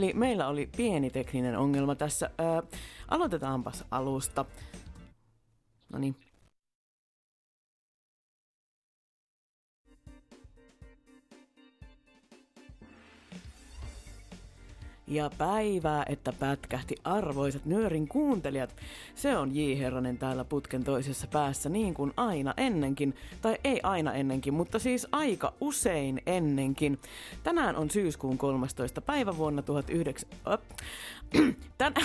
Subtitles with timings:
[0.00, 2.30] Eli meillä oli pieni tekninen ongelma tässä.
[2.40, 2.62] Öö,
[3.08, 4.44] aloitetaanpas alusta.
[5.92, 6.16] No niin.
[15.10, 18.76] Ja päivää, että pätkähti arvoisat nyörin kuuntelijat.
[19.14, 19.78] Se on J.
[19.78, 23.14] Herranen täällä putken toisessa päässä niin kuin aina ennenkin.
[23.42, 26.98] Tai ei aina ennenkin, mutta siis aika usein ennenkin.
[27.42, 29.00] Tänään on syyskuun 13.
[29.00, 30.58] päivä vuonna 19...
[31.78, 31.94] Tän...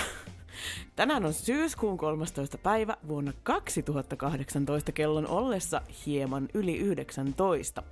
[0.96, 2.58] Tänään on syyskuun 13.
[2.58, 7.84] päivä vuonna 2018 kellon ollessa hieman yli 19.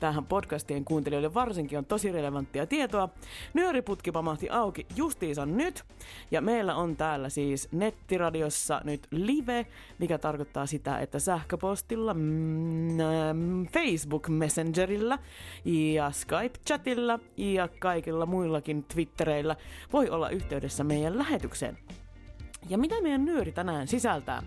[0.00, 3.08] Tähän podcastien kuuntelijoille varsinkin on tosi relevanttia tietoa.
[3.54, 5.84] Nyöriputki pamahti auki justiinsa nyt
[6.30, 9.66] ja meillä on täällä siis nettiradiossa nyt live,
[9.98, 15.18] mikä tarkoittaa sitä, että sähköpostilla, mm, ähm, Facebook Messengerillä
[15.64, 19.56] ja Skype-chatilla ja kaikilla muillakin Twittereillä
[19.92, 21.78] voi olla yhteydessä meidän lähetykseen.
[22.68, 24.42] Ja mitä meidän nyöri tänään sisältää?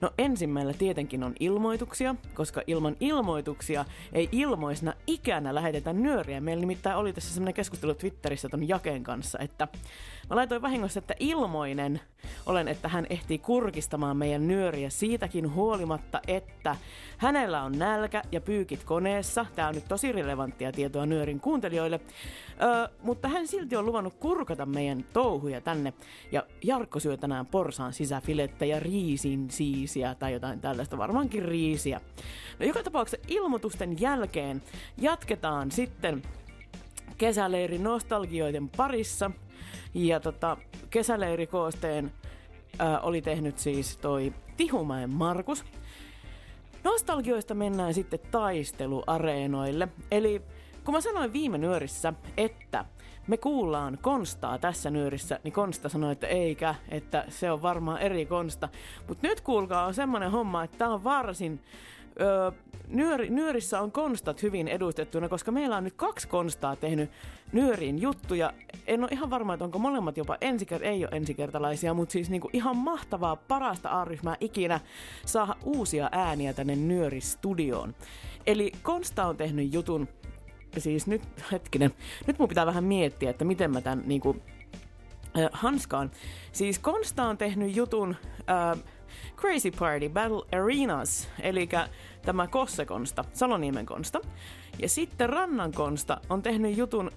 [0.00, 6.40] No ensimmäillä tietenkin on ilmoituksia, koska ilman ilmoituksia ei ilmoisena ikänä lähetetä nyöriä.
[6.40, 9.68] Meillä nimittäin oli tässä semmoinen keskustelu Twitterissä ton Jakeen kanssa, että
[10.32, 12.00] mä laitoin vahingossa, että ilmoinen
[12.46, 16.76] olen, että hän ehtii kurkistamaan meidän nyöriä siitäkin huolimatta, että
[17.16, 19.46] hänellä on nälkä ja pyykit koneessa.
[19.56, 22.00] Tää on nyt tosi relevanttia tietoa nyörin kuuntelijoille.
[22.62, 25.92] Öö, mutta hän silti on luvannut kurkata meidän touhuja tänne.
[26.32, 32.00] Ja Jarkko syö tänään porsaan sisäfilettä ja riisin siisiä tai jotain tällaista, varmaankin riisiä.
[32.58, 34.62] No joka tapauksessa ilmoitusten jälkeen
[34.98, 36.22] jatketaan sitten
[37.18, 39.30] kesäleiri nostalgioiden parissa.
[39.94, 40.56] Ja tota,
[40.90, 42.12] kesäleirikoosteen
[42.78, 45.64] ää, oli tehnyt siis toi Tihumäen Markus.
[46.84, 49.88] Nostalgioista mennään sitten taisteluareenoille.
[50.10, 50.42] Eli
[50.84, 52.84] kun mä sanoin viime nyörissä, että
[53.26, 58.26] me kuullaan Konstaa tässä nyörissä, niin Konsta sanoi, että eikä, että se on varmaan eri
[58.26, 58.68] Konsta.
[59.08, 61.60] Mutta nyt kuulkaa on semmonen homma, että tää on varsin
[62.20, 62.50] Öö,
[62.88, 67.10] nyöri, nyörissä on konstat hyvin edustettuna, koska meillä on nyt kaksi konstaa tehnyt
[67.52, 68.52] nyöriin juttuja.
[68.86, 72.50] En ole ihan varma, että onko molemmat jopa ensiker- ei ole ensikertalaisia, mutta siis niinku
[72.52, 74.80] ihan mahtavaa, parasta A-ryhmää ikinä
[75.26, 77.94] saada uusia ääniä tänne nyöristudioon.
[78.46, 80.08] Eli Konsta on tehnyt jutun,
[80.78, 81.22] siis nyt,
[81.52, 81.90] hetkinen,
[82.26, 84.36] nyt mun pitää vähän miettiä, että miten mä tämän niinku,
[85.52, 86.10] hanskaan.
[86.52, 88.16] Siis Konsta on tehnyt jutun
[88.50, 88.78] äh,
[89.36, 91.68] Crazy Party Battle Arenas, eli
[92.22, 94.20] tämä Kossekonsta, Saloniemen konsta.
[94.78, 97.10] Ja sitten Rannan konsta on tehnyt jutun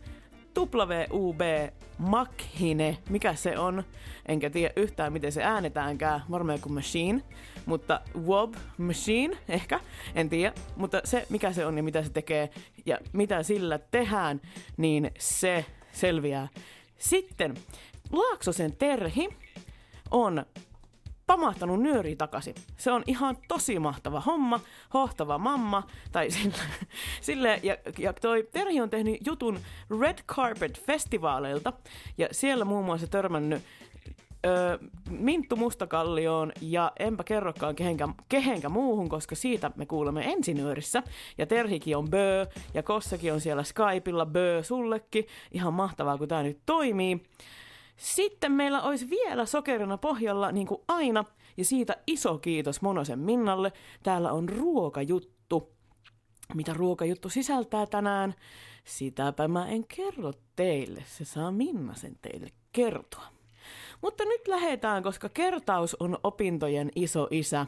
[0.57, 1.41] WUB
[1.97, 3.83] Makhine, mikä se on,
[4.25, 7.21] enkä tiedä yhtään miten se äänetäänkään, varmaan kuin Machine,
[7.65, 9.79] mutta WOB Machine ehkä,
[10.15, 12.49] en tiedä, mutta se mikä se on ja mitä se tekee
[12.85, 14.41] ja mitä sillä tehdään,
[14.77, 16.47] niin se selviää.
[16.97, 17.53] Sitten
[18.11, 19.29] Laaksosen Terhi
[20.11, 20.45] on
[21.27, 22.55] pamahtanut nyöri takaisin.
[22.77, 24.59] Se on ihan tosi mahtava homma,
[24.93, 26.55] hohtava mamma, tai sille,
[27.21, 29.59] sille ja, ja toi Terhi on tehnyt jutun
[30.01, 31.73] Red Carpet Festivaaleilta,
[32.17, 33.63] ja siellä muun muassa törmännyt
[34.45, 34.77] öö,
[35.09, 41.03] Minttu Mustakallioon ja enpä kerrokaan kehenkä, kehenkä muuhun, koska siitä me kuulemme ensinyörissä.
[41.37, 45.27] Ja Terhikin on bö ja Kossakin on siellä Skypeilla bö sullekin.
[45.51, 47.23] Ihan mahtavaa, kun tämä nyt toimii.
[47.97, 51.25] Sitten meillä olisi vielä sokerina pohjalla, niin kuin aina,
[51.57, 53.71] ja siitä iso kiitos Monosen Minnalle.
[54.03, 55.75] Täällä on ruokajuttu.
[56.53, 58.35] Mitä ruokajuttu sisältää tänään?
[58.83, 63.27] Sitäpä mä en kerro teille, se saa Minna sen teille kertoa.
[64.01, 67.65] Mutta nyt lähetään, koska kertaus on opintojen iso isä,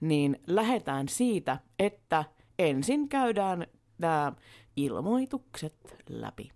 [0.00, 2.24] niin lähetään siitä, että
[2.58, 3.66] ensin käydään
[3.98, 4.32] nämä
[4.76, 6.50] ilmoitukset läpi.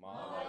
[0.00, 0.43] Maalaisfoorumi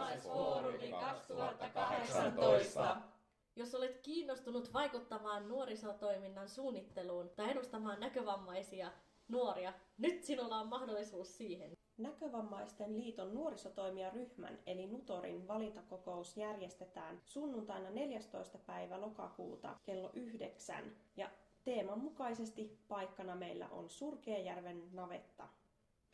[2.15, 3.15] 2018.
[3.55, 8.91] Jos olet kiinnostunut vaikuttamaan nuorisotoiminnan suunnitteluun tai edustamaan näkövammaisia
[9.27, 11.71] nuoria, nyt sinulla on mahdollisuus siihen.
[11.97, 18.57] Näkövammaisten liiton nuorisotoimijaryhmän eli Nutorin valintakokous järjestetään sunnuntaina 14.
[18.57, 21.29] päivä lokakuuta kello 9 ja
[21.63, 25.47] teeman mukaisesti paikkana meillä on Surkeajärven navetta.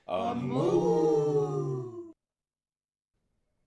[0.05, 1.80] Ammu!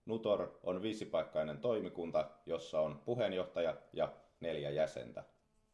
[0.07, 5.25] Nutor on viisipaikkainen toimikunta, jossa on puheenjohtaja ja neljä jäsentä.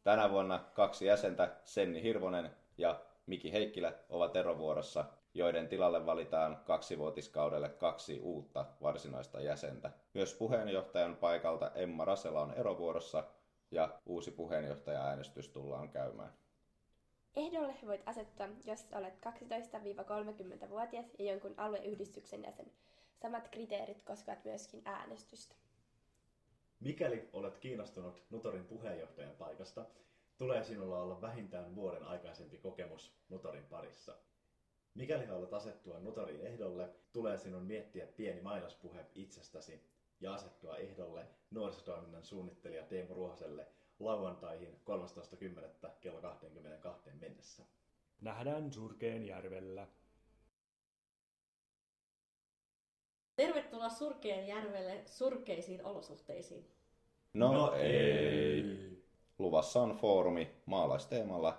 [0.03, 7.69] Tänä vuonna kaksi jäsentä, Senni Hirvonen ja Miki Heikkilä, ovat erovuorossa, joiden tilalle valitaan kaksivuotiskaudelle
[7.69, 9.91] kaksi uutta varsinaista jäsentä.
[10.13, 13.23] Myös puheenjohtajan paikalta Emma Rasela on erovuorossa
[13.71, 16.33] ja uusi puheenjohtaja-äänestys tullaan käymään.
[17.35, 22.71] Ehdolle voit asettua, jos olet 12-30-vuotias ja jonkun alueyhdistyksen jäsen.
[23.21, 25.55] Samat kriteerit koskevat myöskin äänestystä.
[26.79, 29.85] Mikäli olet kiinnostunut Nutorin puheenjohtajan paikasta,
[30.37, 34.17] tulee sinulla olla vähintään vuoden aikaisempi kokemus Nutorin parissa.
[34.93, 39.81] Mikäli haluat asettua Nutorin ehdolle, tulee sinun miettiä pieni mainospuhe itsestäsi
[40.19, 43.67] ja asettua ehdolle nuorisotoiminnan suunnittelija Teemu Ruohoselle
[43.99, 44.79] lauantaihin
[45.83, 45.89] 13.10.
[46.01, 47.63] kello 22 mennessä.
[48.21, 49.87] Nähdään Surkeen järvellä.
[53.41, 56.67] Tervetuloa Surkeen järvelle surkeisiin olosuhteisiin.
[57.33, 59.01] No, no ei.
[59.39, 61.57] Luvassa on foorumi maalaisteemalla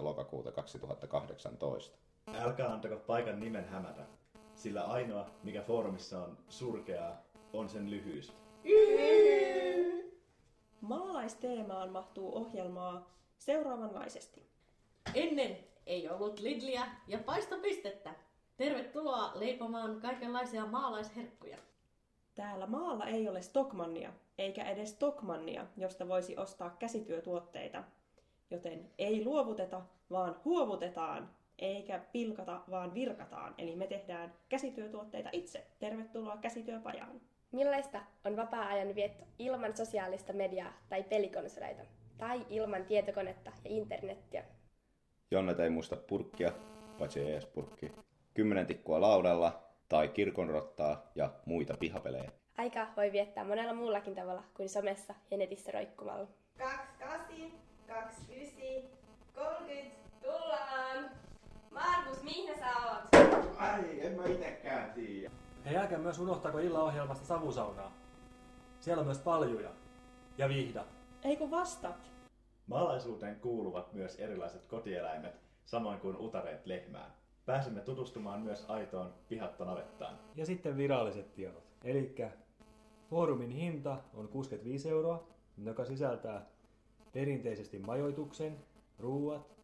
[0.00, 0.04] 13-14.
[0.04, 1.98] lokakuuta 2018.
[2.34, 4.06] Älkää antako paikan nimen hämätä,
[4.54, 8.32] sillä ainoa, mikä foorumissa on surkeaa, on sen lyhyys.
[10.80, 14.46] Maalaisteemaan mahtuu ohjelmaa seuraavanlaisesti.
[15.14, 18.27] Ennen ei ollut Lidliä ja paistopistettä.
[18.58, 21.58] Tervetuloa leipomaan kaikenlaisia maalaisherkkuja.
[22.34, 27.84] Täällä maalla ei ole Stockmannia, eikä edes Stockmannia, josta voisi ostaa käsityötuotteita.
[28.50, 33.54] Joten ei luovuteta, vaan huovutetaan, eikä pilkata, vaan virkataan.
[33.58, 35.66] Eli me tehdään käsityötuotteita itse.
[35.78, 37.20] Tervetuloa käsityöpajaan.
[37.52, 41.82] Millaista on vapaa-ajan vietto ilman sosiaalista mediaa tai pelikonsoleita?
[42.18, 44.44] Tai ilman tietokonetta ja internettiä?
[45.30, 46.52] Jonnet ei muista purkkia,
[46.98, 48.07] paitsi ES-purkki.
[48.38, 52.30] Kymmenen tikkua laudalla tai kirkonrottaa ja muita pihapelejä.
[52.58, 56.28] Aika voi viettää monella muullakin tavalla kuin somessa ja netissä roikkumalla.
[56.58, 57.50] 28,
[57.86, 58.90] 29,
[59.34, 61.10] 30, tullaan!
[61.70, 63.30] Markus, mihin sä oot?
[63.56, 65.30] Ai, en mä itekään tiedä.
[65.64, 67.92] Hei, älkää myös unohtako illaohjelmasta savusaunaa.
[68.80, 69.70] Siellä on myös paljuja.
[70.38, 70.84] Ja vihda.
[71.24, 72.10] Eikö vastat?
[72.66, 77.12] Maalaisuuteen kuuluvat myös erilaiset kotieläimet, samoin kuin utareet lehmään.
[77.48, 80.18] Pääsemme tutustumaan myös aitoon pihattanavettaan.
[80.36, 81.64] Ja sitten viralliset tiedot.
[81.84, 82.14] Eli
[83.10, 85.28] foorumin hinta on 65 euroa,
[85.64, 86.46] joka sisältää
[87.12, 88.56] perinteisesti majoituksen,
[88.98, 89.56] ruuat,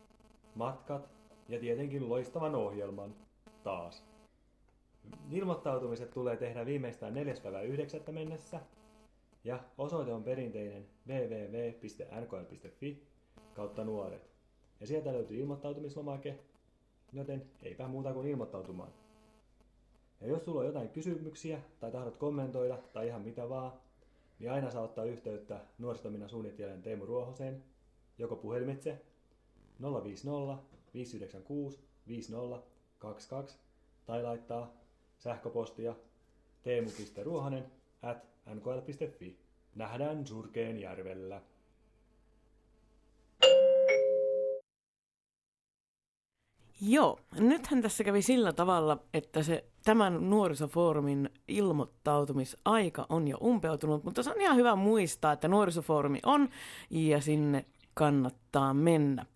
[0.54, 1.08] matkat
[1.48, 3.14] ja tietenkin loistavan ohjelman
[3.62, 4.04] taas.
[5.30, 7.14] Ilmoittautumiset tulee tehdä viimeistään
[8.06, 8.12] 4.9.
[8.12, 8.60] mennessä
[9.44, 13.02] ja osoite on perinteinen www.nkl.fi
[13.54, 14.30] kautta nuoret.
[14.80, 16.38] Ja sieltä löytyy ilmoittautumislomake,
[17.14, 18.92] joten eipä muuta kuin ilmoittautumaan.
[20.20, 23.72] Ja jos sulla on jotain kysymyksiä tai tahdot kommentoida tai ihan mitä vaan,
[24.38, 27.64] niin aina saa ottaa yhteyttä nuorisotoiminnan suunnittelijan Teemu Ruohoseen,
[28.18, 29.00] joko puhelimitse
[30.04, 30.62] 050
[30.94, 31.78] 596
[32.08, 33.58] 5022
[34.06, 34.72] tai laittaa
[35.18, 35.94] sähköpostia
[36.62, 37.72] teemu.ruohonen
[38.02, 39.38] at nkl.fi.
[39.74, 41.42] Nähdään Surkeen järvellä.
[46.80, 54.22] Joo, nythän tässä kävi sillä tavalla, että se tämän nuorisofoorumin ilmoittautumisaika on jo umpeutunut, mutta
[54.22, 56.48] se on ihan hyvä muistaa, että nuorisofoorumi on
[56.90, 59.26] ja sinne kannattaa mennä.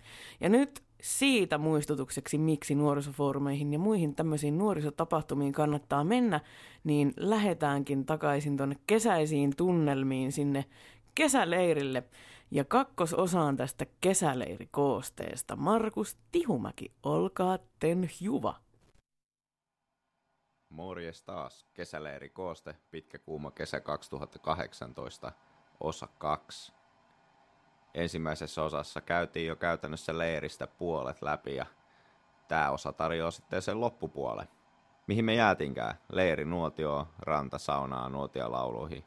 [0.40, 6.40] Ja nyt siitä muistutukseksi, miksi nuorisofoorumeihin ja muihin tämmöisiin nuorisotapahtumiin kannattaa mennä,
[6.84, 10.64] niin lähetäänkin takaisin tuonne kesäisiin tunnelmiin sinne
[11.14, 12.04] kesäleirille.
[12.50, 18.54] Ja kakkososaan tästä kesäleirikoosteesta Markus Tihumäki, olkaa ten juva.
[20.68, 25.32] Morjes taas, kesäleirikooste, pitkä kuuma kesä 2018,
[25.80, 26.72] osa 2
[27.94, 31.66] ensimmäisessä osassa käytiin jo käytännössä leiristä puolet läpi ja
[32.48, 34.48] tämä osa tarjoaa sitten sen loppupuolen.
[35.06, 35.98] Mihin me jäätinkään?
[36.12, 39.04] Leiri, nuotio, ranta, saunaa, nuotiolauluihin,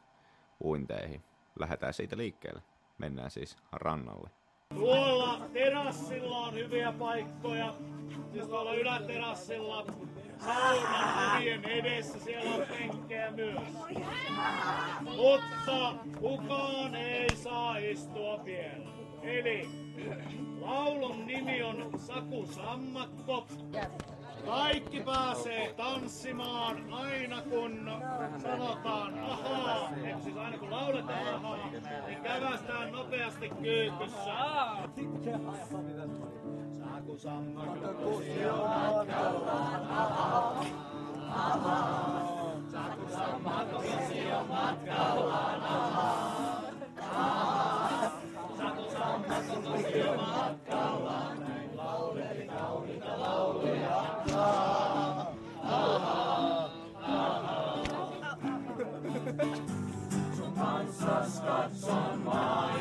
[0.64, 1.24] uinteihin.
[1.58, 2.62] Lähdetään siitä liikkeelle.
[3.02, 4.30] Mennään siis rannalle.
[4.74, 7.74] Tuolla terassilla on hyviä paikkoja.
[8.32, 9.86] Siis tuolla yläterassilla
[10.38, 13.62] saunan ovien edessä siellä on penkkejä myös.
[15.00, 18.88] Mutta kukaan ei saa istua vielä.
[19.22, 19.68] Eli
[20.60, 23.46] laulun nimi on Saku Sammakko.
[24.46, 27.90] Kaikki pääsee tanssimaan aina kun
[28.42, 31.56] sanotaan ahaa, eli siis aina kun lauletaan ahaa,
[32.06, 34.34] niin kävästään nopeasti kyykyssä.
[36.78, 39.04] Saku sammakko kusioon ahaa,
[39.90, 40.64] ahaa.
[61.52, 62.71] Tää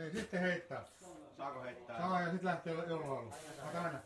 [0.00, 0.84] niin, sitten heittää.
[1.36, 1.98] Saako heittää?
[1.98, 3.28] Saa ja sit lähtee jollain.
[3.68, 3.98] Ota aina.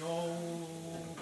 [0.00, 1.16] Joulu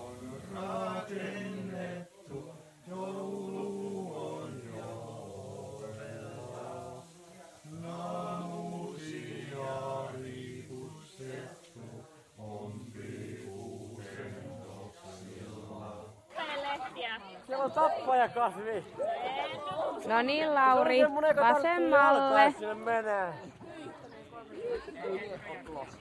[0.00, 2.54] on rakennettu,
[2.88, 3.83] joulu
[17.64, 18.84] on tappajakasvi.
[20.06, 21.00] No niin, Lauri,
[21.36, 22.54] vasemmalle.
[22.58, 23.34] sinne menee.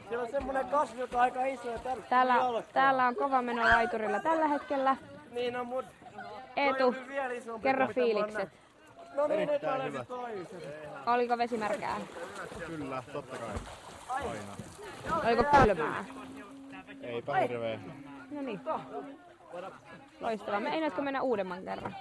[0.09, 1.79] Siellä on semmonen kasvi, joka on aika iso ja
[2.09, 4.95] Täällä, täällä on kova meno laiturilla tällä hetkellä.
[5.31, 5.85] Niin on, mut...
[6.55, 6.95] Eetu,
[7.37, 8.49] isompi kerro fiilikset.
[9.15, 10.61] No niin, nyt löysin toisen.
[11.05, 11.97] Oliko vesi märkää?
[12.67, 13.55] Kyllä, totta kai.
[14.09, 14.53] Aina.
[15.27, 16.05] Oliko kylmää?
[17.01, 17.79] Eipä hirveä.
[18.31, 18.61] No niin.
[20.19, 20.59] Loistavaa.
[20.59, 21.95] Me ei mennä uudemman kerran?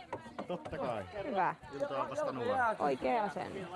[0.48, 1.04] Totta kai.
[1.24, 1.54] Hyvä.
[1.72, 2.34] Ilta on vasta.
[2.78, 3.68] Oikea asenne.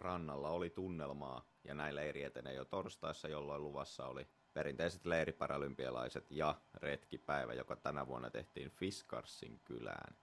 [0.00, 6.54] Rannalla oli tunnelmaa ja näin leiri etenee jo torstaissa, jolloin luvassa oli perinteiset leiriparalympialaiset ja
[6.74, 10.16] retkipäivä, joka tänä vuonna tehtiin Fiskarsin kylään.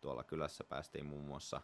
[0.00, 1.60] Tuolla kylässä päästiin muun muassa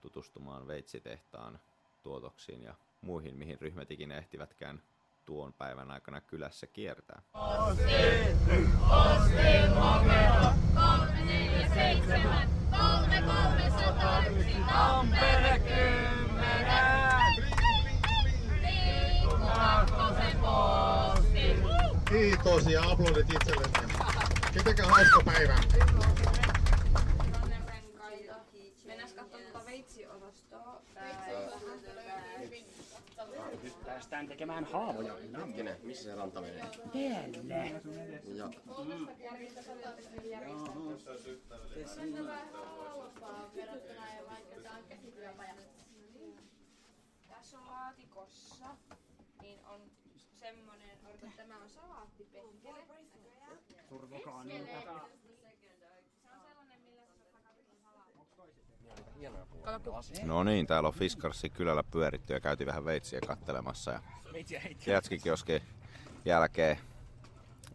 [0.00, 1.60] tutustumaan veitsitehtaan
[2.02, 4.82] tuotoksiin ja muihin, mihin ryhmät ikinä ehtivätkään
[5.26, 7.22] tuon päivän aikana kylässä kiertää.
[14.68, 16.96] Tampere kymmenen!
[22.08, 23.78] Kiitos ja aplodit itsellenne.
[24.54, 25.54] Pitäkää hauska päivä.
[28.84, 30.82] Mennään katsomaan tuota veitsiosastoa.
[33.84, 35.14] Päästään tekemään haavoja.
[35.14, 36.64] Hetkinen, missä se ranta menee?
[37.08, 38.34] Päälle.
[38.34, 38.50] Ja
[47.28, 48.66] Tässä on laatikossa,
[49.42, 49.80] niin on
[50.32, 52.86] semmonen, että tämä on salaattipenkele.
[53.88, 54.80] Turvokaa niitä.
[54.80, 59.16] Se on sellainen, millä sä saat hakata salaattia.
[59.20, 59.46] hienoja
[60.22, 63.90] No niin, täällä on Fiskarsin kylällä pyöritty ja käytiin vähän veitsiä kattelemassa.
[63.90, 64.00] Ja.
[64.86, 65.62] Jätskikioskin
[66.24, 66.78] jälkeen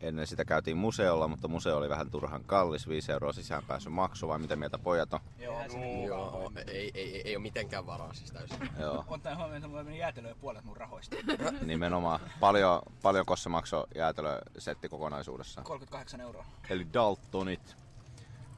[0.01, 4.39] ennen sitä käytiin museolla, mutta museo oli vähän turhan kallis, 5 euroa sisäänpääsyn maksu, vai
[4.39, 5.19] mitä mieltä pojat on?
[5.39, 5.61] Joo,
[6.07, 8.69] joo ei, ei, ei, ei ole mitenkään varaa siis täysin.
[8.79, 9.05] Joo.
[9.07, 11.15] Ottaen huomioon, että mulla meni jäätelöön puolet mun rahoista.
[11.61, 12.19] Nimenomaan.
[12.39, 15.65] Paljon, paljonko se maksoi jäätelösetti kokonaisuudessaan?
[15.65, 16.45] 38 euroa.
[16.69, 17.75] Eli Daltonit,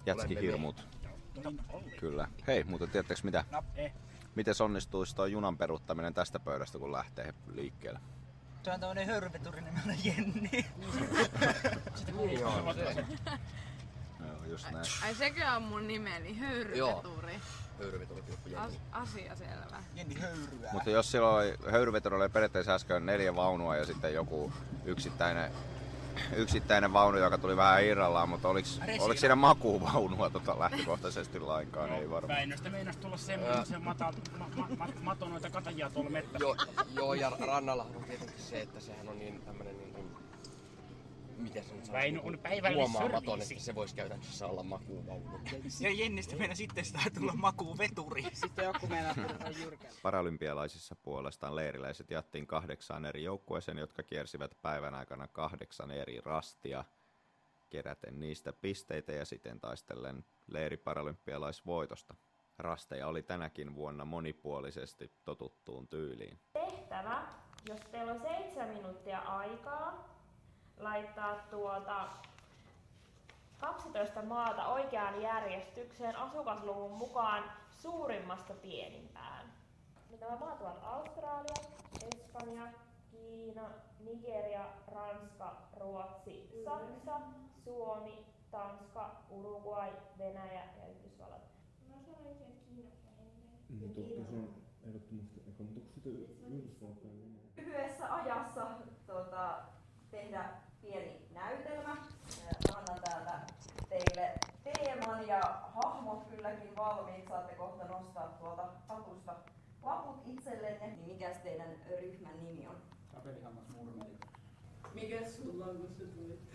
[0.06, 0.93] jätskihirmut.
[2.00, 2.28] Kyllä.
[2.48, 3.46] Hei, mutta tiedättekö mitä?
[3.52, 3.94] No, eh.
[4.36, 8.00] Miten onnistuisi tuo junan peruuttaminen tästä pöydästä, kun lähtee liikkeelle?
[8.64, 10.50] Se on tämmönen hörveturi nimeltä Jenni.
[11.96, 12.40] Sitten kuuluu.
[12.40, 12.76] Joo,
[14.20, 14.86] Joo, just näin.
[15.04, 17.40] Ai sekö on mun nimeni, höyryveturi.
[17.80, 18.24] Höyryveturi,
[18.56, 19.84] As- asia selvä.
[19.96, 20.74] Jenni höyryää.
[20.74, 24.54] Mutta jos silloin oli, höyryveturi oli periaatteessa äsken neljä vaunua ja sitten joku
[24.86, 25.52] yksittäinen,
[26.36, 28.68] yksittäinen vaunu, joka tuli vähän irrallaan, mutta oliko,
[29.00, 31.94] oliko siinä makuuvaunua tota lähtökohtaisesti lainkaan?
[31.94, 32.38] Ei varmaan.
[32.38, 36.40] Väinöstä meinas tulla semmoinen, se mata, ma, ma, ma, mato noita katajia tuolla mettässä.
[36.40, 36.56] Joo,
[36.96, 39.83] joo, ja rannalla on tietenkin se, että sehän on niin tämmönen kuin,
[41.38, 45.40] miten se nyt Väinö on päivälle huomaamaton, että se voisi käytännössä olla makuuvaunu.
[45.80, 48.26] Ja Jennistä meidän sitten sitä tulla makuuveturi.
[48.34, 48.88] Sitten joku
[49.60, 49.94] jyrkään.
[50.02, 56.86] Paralympialaisissa puolestaan leiriläiset jattiin kahdeksaan eri joukkueeseen, jotka kiersivät päivän aikana kahdeksan eri rastia,
[57.70, 62.16] keräten niistä pisteitä ja siten taistellen leiriparalympialaisvoitosta.
[62.58, 66.40] Rasteja oli tänäkin vuonna monipuolisesti totuttuun tyyliin.
[66.54, 67.28] tehtävä,
[67.70, 70.14] jos teillä on seitsemän minuuttia aikaa
[70.80, 72.08] laittaa tuota
[73.60, 79.54] 12 maata oikeaan järjestykseen asukasluvun mukaan suurimmasta pienimpään.
[80.22, 81.56] Nämä maat ovat Australia,
[82.16, 82.68] Espanja,
[83.12, 84.66] Kiina, Kiina, Nigeria,
[84.96, 87.22] Ranska, Ruotsi, Saksa,
[87.64, 91.42] Suomi, Tanska, Uruguay, Venäjä ja Yhdysvallat.
[91.90, 92.54] Mä sanoin sen
[93.70, 94.54] Niin totta se on
[94.88, 96.14] ehdottomasti eka, mutta onko sitten
[96.54, 97.44] Yhdysvaltain Venäjä?
[97.58, 98.68] lyhyessä ajassa
[99.08, 99.60] tota,
[100.12, 100.50] tehdä
[100.82, 101.96] pieni näytelmä.
[101.96, 103.40] Mä Annan täältä
[103.90, 104.34] teille
[105.14, 105.42] teeman ja
[105.74, 107.28] hahmot kylläkin valmiit.
[107.28, 109.36] Saatte kohta nostaa tuolta hatusta
[109.84, 110.88] laput itsellenne.
[110.88, 111.68] Niin mikäs teidän
[112.02, 112.76] ryhmän nimi on?
[113.14, 114.18] Kapelihammas murmeli.
[114.94, 116.52] Mikäs sulla on, kun sä tulit?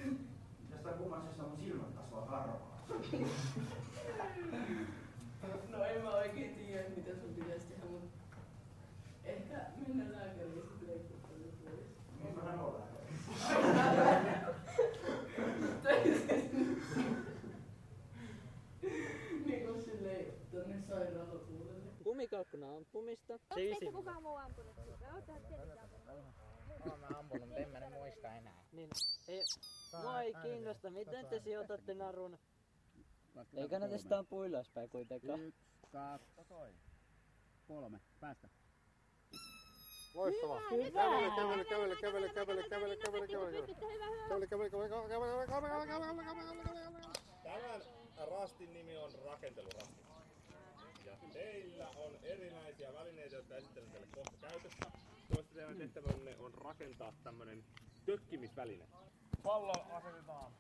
[0.71, 2.79] Tästä kummaisessa mun silmät kasvaa harmaa.
[5.71, 8.19] No en mä oikein tiedä, mitä sun pitäisi tehdä, mutta
[9.25, 11.85] ehkä mennä lääkäriin sitten leikkuuttamaan pois.
[12.23, 12.83] Niin mä olen
[15.83, 16.29] Tai siis-
[19.47, 20.77] niin kuin silleen tonne
[22.31, 23.39] Kumikakkuna ampumista.
[23.57, 25.15] Eikö kukaan muu ampunut sitä?
[25.15, 26.09] Oottehan tietenkin ampunut.
[26.09, 28.65] Olen ampunut, mutta en mä nyt muista enää.
[28.73, 28.91] Niin,
[29.29, 29.43] ei,
[30.03, 32.39] mua ei kiinnosta, miten te sijoitatte narun.
[33.57, 35.41] Ei kannata sitä ampua ylöspäin kuitenkaan.
[35.41, 35.61] Yksi,
[35.93, 36.33] kaksi,
[37.69, 38.01] kolme.
[38.21, 38.49] Päästä.
[40.15, 40.61] Loistavaa.
[40.71, 41.37] Hyvä, Kävele, hyvä.
[41.37, 43.67] kävele, kävele, kävele, kävele, kävele, kävele, kävele, kävele.
[44.29, 47.09] Kävele, kävele, kävele, kävele, kävele, kävele, kävele, kävele, kävele, kävele.
[47.43, 50.08] Tämän rastin nimi on rakentelurasti.
[51.39, 54.91] Teillä on erinäisiä välineitä, jotka esittelen teille kohta käytössä.
[55.35, 57.65] Toista teidän tehtävänne on rakentaa tämmönen
[58.07, 58.85] tökkimisväline.
[59.43, 60.53] Pallo asetetaan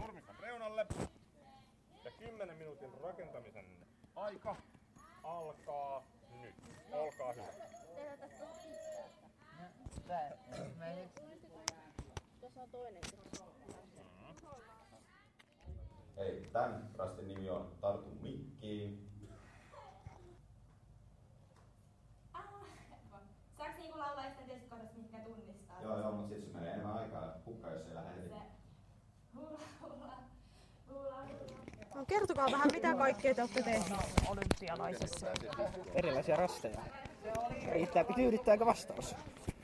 [0.00, 0.86] nurmikan reunalle.
[2.04, 3.64] Ja 10 minuutin rakentamisen
[4.16, 4.56] aika
[5.22, 6.06] alkaa
[6.42, 6.54] nyt.
[6.92, 7.46] Olkaa hyvä.
[12.40, 13.02] Tuossa on toinen.
[16.16, 19.13] Hei, tämän rastin nimi on Tartu mikkiin.
[25.84, 28.34] Joo, joo, mutta sitten se menee enemmän aikaa hukkaan, jos ei lähde heti.
[31.94, 35.26] No kertokaa vähän, mitä kaikkea te olette tehneet olympialaisissa.
[35.94, 36.80] Erilaisia rasteja.
[37.72, 39.16] Riittää, tyydyttääkö vastaus?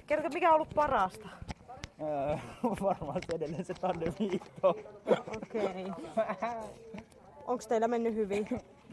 [0.07, 1.29] Kertokaa, mikä on ollut parasta?
[2.01, 2.37] Öö,
[2.83, 4.69] varmaan se edelleen se tandemiitto.
[5.37, 5.87] Okei.
[7.47, 8.47] Onko teillä mennyt hyvin?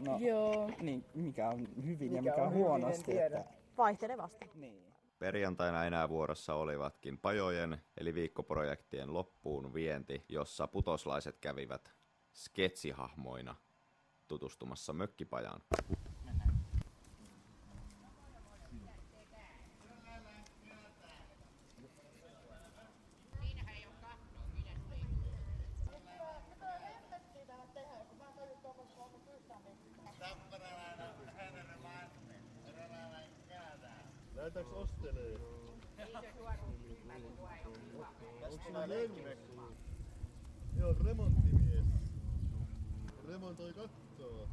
[0.06, 0.70] No, Joo.
[0.80, 3.18] Niin, mikä on hyvin ja Mikä mikä on on huonosti.
[3.18, 3.44] Että...
[3.76, 4.50] Vaihtelevasti.
[4.54, 4.87] Niin.
[5.18, 11.92] Perjantaina enää vuorossa olivatkin pajojen eli viikkoprojektien loppuun vienti, jossa putoslaiset kävivät
[12.34, 13.56] sketsihahmoina
[14.28, 15.62] tutustumassa mökkipajaan.
[38.86, 39.62] Lenkku?
[40.76, 41.84] Joo, remonttimies.
[43.28, 44.48] Remontoi kattoa.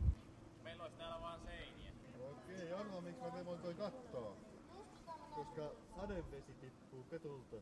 [0.64, 1.92] Meillä olisi täällä vaan seiniä.
[2.32, 4.36] Okei, arvaa miksi mä remontoin kattoa.
[5.36, 7.56] Koska sadevesi tippuu petulta.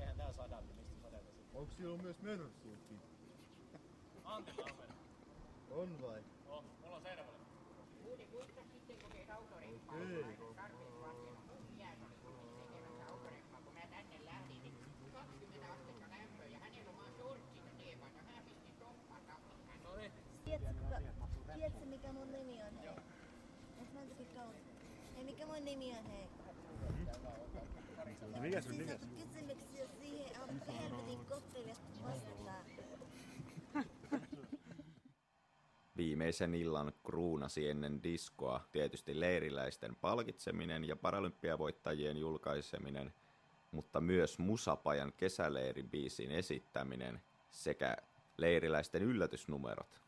[0.00, 1.38] Eihän tää sada, mistä sadevesi.
[1.54, 3.00] Onko siellä myös mersuukin?
[4.24, 4.98] Antilla on mennyt.
[5.70, 6.24] On vai?
[6.48, 7.38] Oh, mulla on Seinäjoella.
[9.88, 10.38] Okei.
[21.98, 22.78] Mikä mun nimi on?
[25.16, 25.24] Hei.
[25.24, 26.04] Mikä mun nimi on?
[26.04, 26.28] Hei.
[28.40, 28.98] Mikä sun nimi on?
[28.98, 31.18] Kysymyksiä siihen on helvetin
[32.02, 32.64] vastataan.
[35.96, 43.14] Viimeisen illan kruunasi ennen diskoa tietysti leiriläisten palkitseminen ja paralympiavoittajien julkaiseminen,
[43.70, 47.96] mutta myös Musapajan kesäleiribiisin esittäminen sekä
[48.36, 50.00] leiriläisten yllätysnumerot.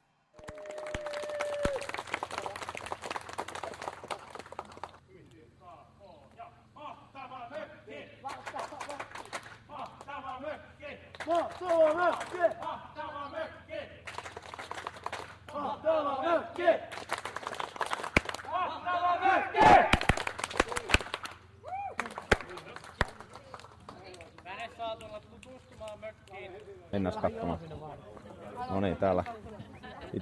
[6.80, 8.08] Mahtava mökki!
[8.22, 9.66] Mahtava mökki!
[9.68, 10.96] Mahtava mökki!
[11.26, 11.94] Mahtava
[13.30, 13.80] mökki!
[15.52, 16.70] Mahtava mökki!
[18.50, 19.58] Mahtava mökki!
[24.44, 26.52] Tänne saa tulla tutustumaan mökkiin.
[26.92, 27.58] Mennään katsomaan.
[28.70, 29.24] No niin, täällä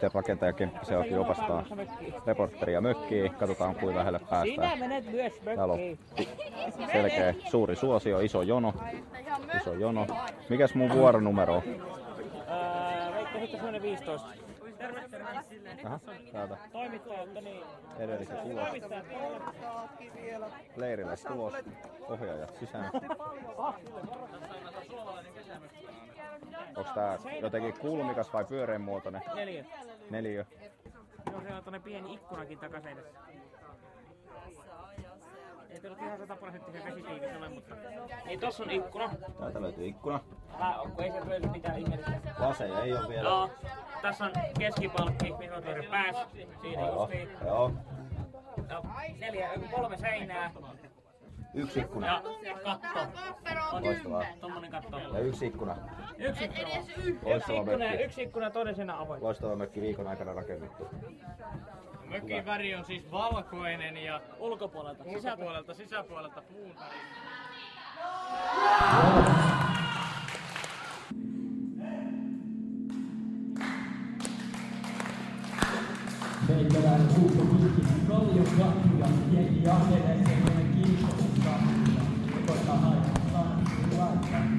[0.09, 1.65] itse rakentaja Kemppisen Oki opastaa
[2.27, 3.35] reporteria mökkiin.
[3.35, 4.79] Katsotaan kuinka lähelle päästään.
[5.55, 5.81] Täällä on
[6.93, 8.75] selkeä suuri suosio, iso jono.
[9.61, 10.07] Iso jono.
[10.49, 11.63] Mikäs mun vuoronumero on?
[11.67, 14.29] Öö, Veikko sitten semmonen 15.
[15.85, 16.01] Aha,
[16.33, 16.57] täältä.
[16.73, 17.63] Toimittajat, niin.
[17.99, 18.69] Edellisen tulos.
[18.69, 19.05] Toimittajat,
[20.77, 21.55] Leirille tulos.
[22.09, 22.91] Ohjaajat sisään.
[26.77, 29.23] Onks tää jotenkin kulmikas vai pyöreän muotoinen?
[29.35, 29.65] Neljä.
[30.11, 30.47] Neljä.
[31.31, 33.19] Joo, siellä on tuonne pieni ikkunakin takaseinässä.
[35.71, 37.75] Ei tullut ihan sataprosenttisen vesitiivis ole, mutta...
[38.25, 39.11] Niin tossa on ikkuna.
[39.41, 40.21] Täältä löytyy ikkuna.
[40.59, 42.21] Tää on, kun ei se löydy mitään ihmeellistä.
[42.39, 43.29] Laseja ei ole vielä.
[43.29, 43.51] Joo.
[44.03, 46.17] Tässä on keskipalkki, mihin on tuoda pääs.
[46.63, 47.29] Siinä justiin.
[47.47, 47.73] joo.
[48.69, 48.83] Ja
[49.19, 50.53] neljä, kolme seinää.
[51.55, 52.07] Yksi ikkuna.
[52.07, 52.23] Ja
[52.65, 52.99] katto.
[53.73, 54.25] On Loistavaa.
[54.41, 54.99] tommonen katto.
[54.99, 55.77] Ja yksi ikkuna.
[56.19, 56.69] Yksi ikkuna.
[57.37, 58.05] Yksi ikkuna, mökki.
[58.05, 59.23] yksi ikkuna todellisena avoin.
[59.23, 60.89] Loistava mökki viikon aikana rakennettu.
[62.05, 66.97] Mökin väri on siis valkoinen ja ulkopuolelta, ulkopuolelta, sisäpuolelta puun väri.
[76.59, 82.03] Meikäläinen huuto pilkki, kallion katkuja, jengi akelee semmoinen kiinnostus katkuja.
[82.27, 83.61] Ja koittaa haittaa,
[83.99, 84.58] laittaa,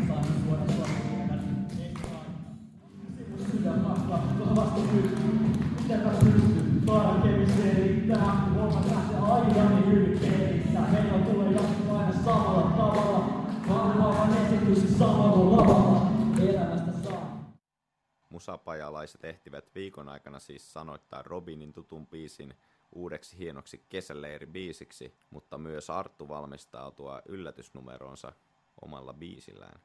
[18.39, 22.53] Musapajalaiset ehtivät viikon aikana siis sanoittaa Robinin tutun biisin
[22.95, 28.33] uudeksi hienoksi kesäleiribiisiksi, mutta myös Arttu valmistautua yllätysnumeroonsa
[28.81, 29.81] omalla biisillään.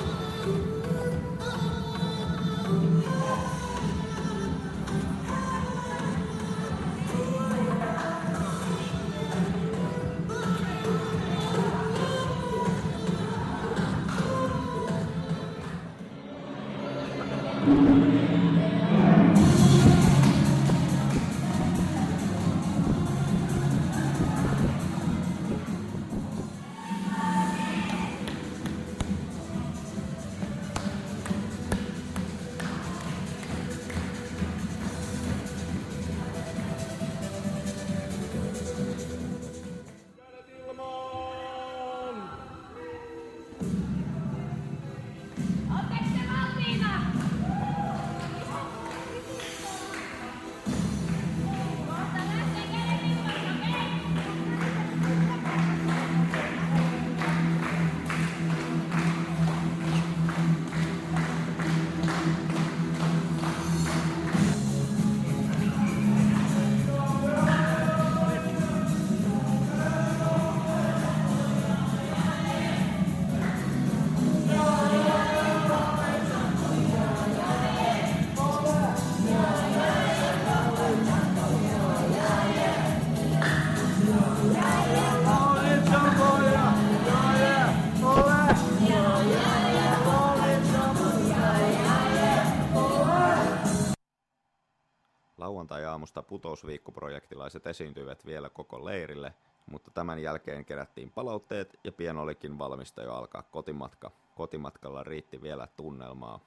[95.64, 99.34] Lauantai-aamusta putousviikkoprojektilaiset esiintyivät vielä koko leirille,
[99.66, 104.12] mutta tämän jälkeen kerättiin palautteet ja pian olikin valmista jo alkaa kotimatka.
[104.36, 106.40] Kotimatkalla riitti vielä tunnelmaa.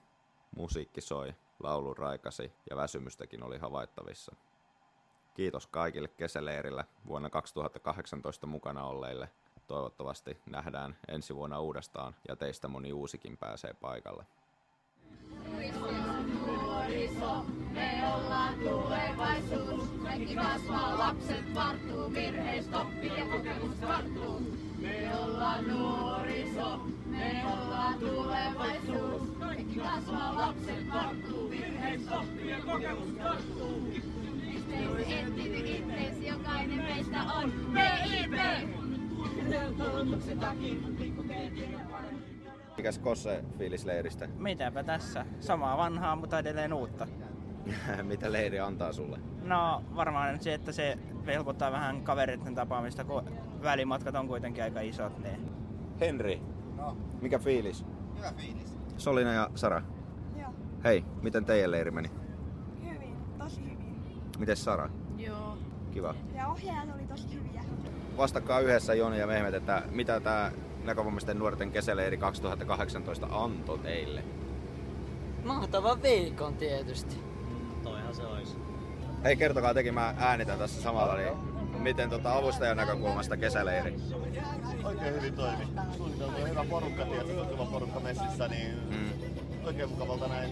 [0.56, 4.36] Musiikki soi, laulu raikasi ja väsymystäkin oli havaittavissa.
[5.34, 9.28] Kiitos kaikille kesäleirillä vuonna 2018 mukana olleille.
[9.66, 14.26] Toivottavasti nähdään ensi vuonna uudestaan ja teistä moni uusikin pääsee paikalle.
[15.30, 16.05] Nuoriso,
[18.64, 19.88] tulevaisuus.
[20.02, 24.40] Kaikki kasvaa, lapset varttuu, virheistä oppii ja kokemus karttuu.
[24.78, 29.22] Me ollaan nuoriso, me ollaan tulevaisuus.
[29.38, 33.92] Kaikki kasvaa, lapset varttuu, virheistä oppii ja kokemus karttuu.
[36.26, 38.32] Jokainen meistä on PIP!
[39.78, 41.24] Koulutuksen takia, pikku
[42.76, 44.28] Mikäs Kosse fiilis leiristä?
[44.38, 45.26] Mitäpä tässä?
[45.40, 47.06] Samaa vanhaa, mutta edelleen uutta.
[48.02, 49.18] Mitä leiri antaa sulle?
[49.42, 53.22] No varmaan se, että se helpottaa vähän kavereiden tapaamista, kun
[53.62, 55.18] välimatkat on kuitenkin aika isot.
[55.18, 55.50] Niin.
[56.00, 56.42] Henri,
[56.76, 57.84] No, mikä fiilis?
[58.16, 58.78] hyvä fiilis.
[58.96, 59.82] Solina ja Sara.
[60.40, 60.50] Joo.
[60.84, 62.10] Hei, miten teidän leiri meni?
[62.84, 64.22] Hyvin, tosi hyvin.
[64.38, 64.88] Miten Sara?
[65.16, 65.58] Joo.
[65.90, 66.14] Kiva.
[66.34, 67.62] Ja ohjaajat oli tosi hyviä.
[68.16, 70.52] Vastakkaa yhdessä Joni ja Mehmet, että mitä tämä
[70.84, 74.24] näkövammaisten nuorten kesäleiri 2018 antoi teille?
[75.44, 77.25] Mahtava viikon tietysti.
[78.16, 78.56] Se olisi.
[79.24, 81.32] Hei, kertokaa tekin, mä äänitän tässä samalla, niin
[81.78, 83.96] miten tota avustajan näkökulmasta kesäleiri?
[84.84, 85.68] Oikein hyvin toimi.
[85.96, 89.12] Suunniteltu on hyvä porukka, tietysti on hyvä porukka messissä, niin mm.
[89.66, 90.50] oikein mukavalta näin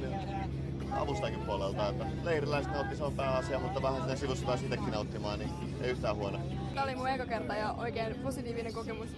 [0.91, 1.89] avustajakin puolelta.
[1.89, 5.51] Että leiriläiset nautti, se on pääasia, mutta vähän sinne sivussa pääsi itsekin nauttimaan, niin
[5.81, 6.39] ei yhtään huono.
[6.75, 9.09] Tämä oli mun eka kerta ja oikein positiivinen kokemus.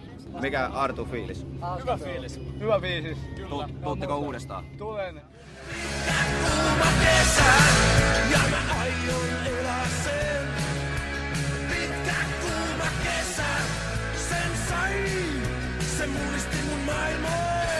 [0.40, 1.46] Mikä Artu fiilis?
[1.82, 2.40] Hyvä fiilis.
[2.60, 3.18] Hyvä fiilis.
[3.36, 3.68] Kyllä.
[3.82, 4.64] Tuutteko uudestaan?
[4.78, 5.20] Tulen.
[15.98, 17.75] Se mullisti mun maailmoin.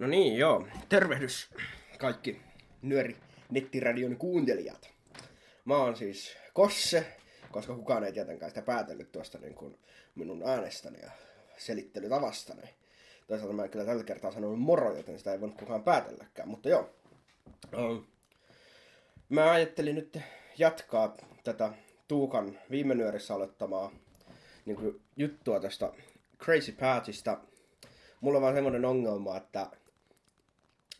[0.00, 0.66] No niin, joo.
[0.88, 1.50] Tervehdys
[1.98, 2.40] kaikki
[2.82, 3.16] nyöri
[3.50, 4.90] nettiradion kuuntelijat.
[5.64, 7.06] Mä oon siis Kosse,
[7.50, 9.78] koska kukaan ei tietenkään sitä päätellyt tuosta niin kuin
[10.14, 11.10] minun äänestäni ja
[11.56, 12.62] selittelytavastani.
[13.28, 16.48] Toisaalta mä en kyllä tällä kertaa sanonut moro, joten sitä ei voinut kukaan päätelläkään.
[16.48, 16.90] Mutta joo.
[17.78, 18.06] Um,
[19.28, 20.18] mä ajattelin nyt
[20.58, 21.72] jatkaa tätä
[22.08, 23.92] Tuukan viime nyörissä aloittamaa
[24.64, 25.92] niin kuin juttua tästä
[26.38, 27.38] Crazy Patista.
[28.20, 29.70] Mulla on vaan semmoinen ongelma, että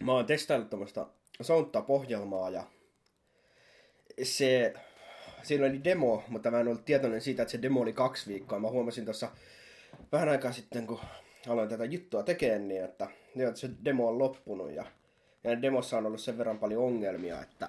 [0.05, 1.07] mä oon testaillut tämmöistä
[1.43, 2.65] Soundtap-ohjelmaa ja
[4.23, 4.75] se,
[5.43, 8.59] siinä oli demo, mutta mä en ollut tietoinen siitä, että se demo oli kaksi viikkoa.
[8.59, 9.31] Mä huomasin tuossa
[10.13, 11.01] vähän aikaa sitten, kun
[11.49, 14.85] aloin tätä juttua tekemään, niin että, niin että se demo on loppunut ja,
[15.45, 17.69] ja demossa on ollut sen verran paljon ongelmia, että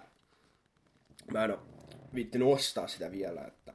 [1.34, 1.60] mä en ole
[2.14, 3.74] viittinyt ostaa sitä vielä, että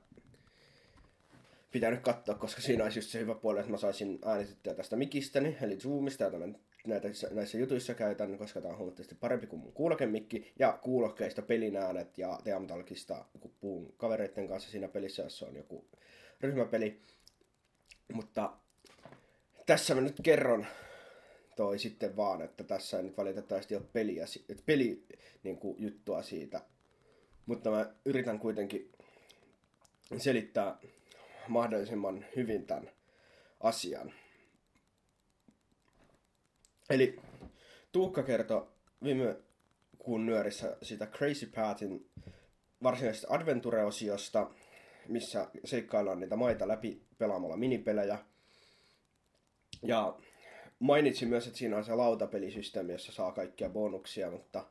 [1.70, 4.96] pitää nyt katsoa, koska siinä olisi just se hyvä puoli, että mä saisin äänitettyä tästä
[4.96, 6.46] mikistäni, eli Zoomista, jota mä
[6.86, 11.76] näitä, näissä jutuissa käytän, koska tämä on huomattavasti parempi kuin mun kuulokemikki, ja kuulokkeista pelin
[11.76, 13.24] äänet ja Teamtalkista,
[13.60, 15.84] puhun kavereiden kanssa siinä pelissä, jos on joku
[16.40, 17.00] ryhmäpeli.
[18.12, 18.52] Mutta
[19.66, 20.66] tässä mä nyt kerron
[21.56, 24.24] toi sitten vaan, että tässä ei nyt valitettavasti ole peliä,
[24.66, 25.04] peli
[25.42, 26.60] niin kuin, juttua siitä.
[27.46, 28.92] Mutta mä yritän kuitenkin
[30.18, 30.78] selittää
[31.48, 32.90] mahdollisimman hyvin tämän
[33.60, 34.12] asian.
[36.90, 37.20] Eli
[37.92, 38.66] Tuukka kertoi
[39.04, 39.36] viime
[39.98, 42.10] kuun nyörissä sitä Crazy Pathin
[42.82, 44.50] varsinaisesta Adventure-osiosta,
[45.08, 48.18] missä seikkaillaan niitä maita läpi pelaamalla minipelejä.
[49.82, 50.18] Ja
[50.78, 54.66] mainitsin myös, että siinä on se lautapelisysteemi, jossa saa kaikkia bonuksia, mutta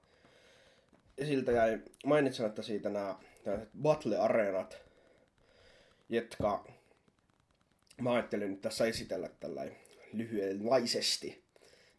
[1.25, 3.19] siltä jäi mainitsematta siitä nämä
[3.82, 4.78] battle-areenat,
[6.10, 6.65] jotka
[8.01, 9.65] mä ajattelin nyt tässä esitellä tällä
[10.13, 11.44] lyhyenlaisesti,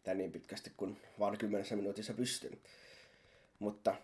[0.07, 2.57] tai niin pitkästi kuin vaan kymmenessä minuutissa pystyn.
[3.59, 3.95] Mutta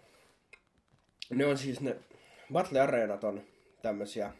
[1.29, 1.95] ne on siis ne
[2.53, 3.43] Battle Areenat on
[3.81, 4.33] tämmöisiä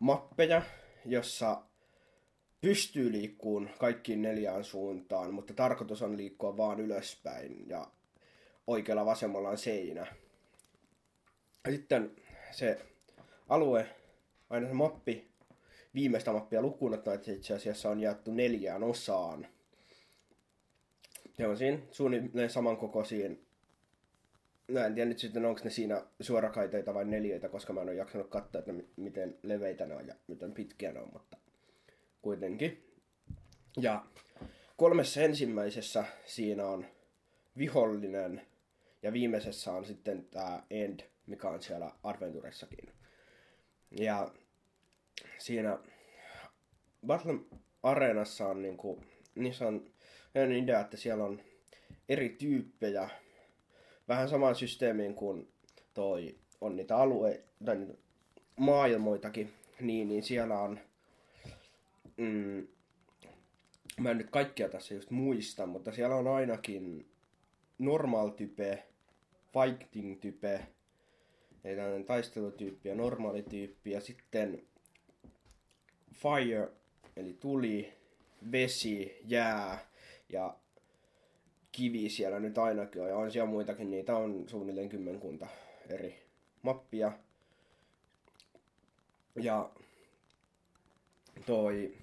[0.00, 0.62] mappeja,
[1.06, 1.62] jossa
[2.60, 7.86] pystyy liikkuun kaikkiin neljään suuntaan, mutta tarkoitus on liikkua vaan ylöspäin ja
[8.66, 10.06] oikealla vasemmalla on seinä.
[11.70, 12.16] Sitten
[12.50, 12.80] se
[13.48, 13.88] alue,
[14.50, 15.28] aina se mappi,
[15.94, 19.53] viimeistä mappia lukuun että itse asiassa on jaettu neljään osaan.
[21.38, 23.46] Se on siinä suunnilleen samankokoisiin.
[24.68, 27.94] Mä en tiedä nyt sitten, onko ne siinä suorakaiteita vai neljöitä, koska mä en ole
[27.94, 31.36] jaksanut katsoa, että miten leveitä ne on ja miten pitkiä ne on, mutta
[32.22, 32.84] kuitenkin.
[33.76, 34.04] Ja
[34.76, 36.86] kolmessa ensimmäisessä siinä on
[37.58, 38.42] vihollinen
[39.02, 42.92] ja viimeisessä on sitten tämä End, mikä on siellä Adventuressakin.
[43.90, 44.30] Ja
[45.38, 45.78] siinä
[47.06, 47.34] Battle
[47.82, 49.02] Areenassa on niinku,
[49.34, 49.93] niissä on
[50.34, 51.40] sellainen idea, että siellä on
[52.08, 53.08] eri tyyppejä,
[54.08, 55.48] vähän samaan systeemiin kuin
[55.94, 57.94] toi on niitä alue tai niitä
[58.56, 60.80] maailmoitakin, niin, niin siellä on,
[62.16, 62.66] mm,
[64.00, 67.08] mä en nyt kaikkia tässä just muista, mutta siellä on ainakin
[67.78, 68.84] normal type,
[69.52, 70.66] fighting type,
[71.64, 74.62] eli tällainen taistelutyyppi ja normaali tyyppi, ja sitten
[76.12, 76.68] fire,
[77.16, 77.92] eli tuli,
[78.52, 79.93] vesi, jää
[80.34, 80.56] ja
[81.72, 85.46] kivi siellä nyt ainakin on, ja on siellä muitakin, niitä on suunnilleen kymmenkunta
[85.88, 86.22] eri
[86.62, 87.12] mappia.
[89.36, 89.70] Ja
[91.46, 91.94] toi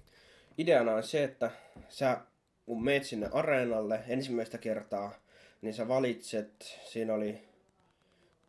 [0.58, 1.52] ideana on se, että
[1.90, 2.22] sä
[2.66, 5.14] kun meet sinne areenalle ensimmäistä kertaa,
[5.62, 7.42] niin sä valitset, siinä oli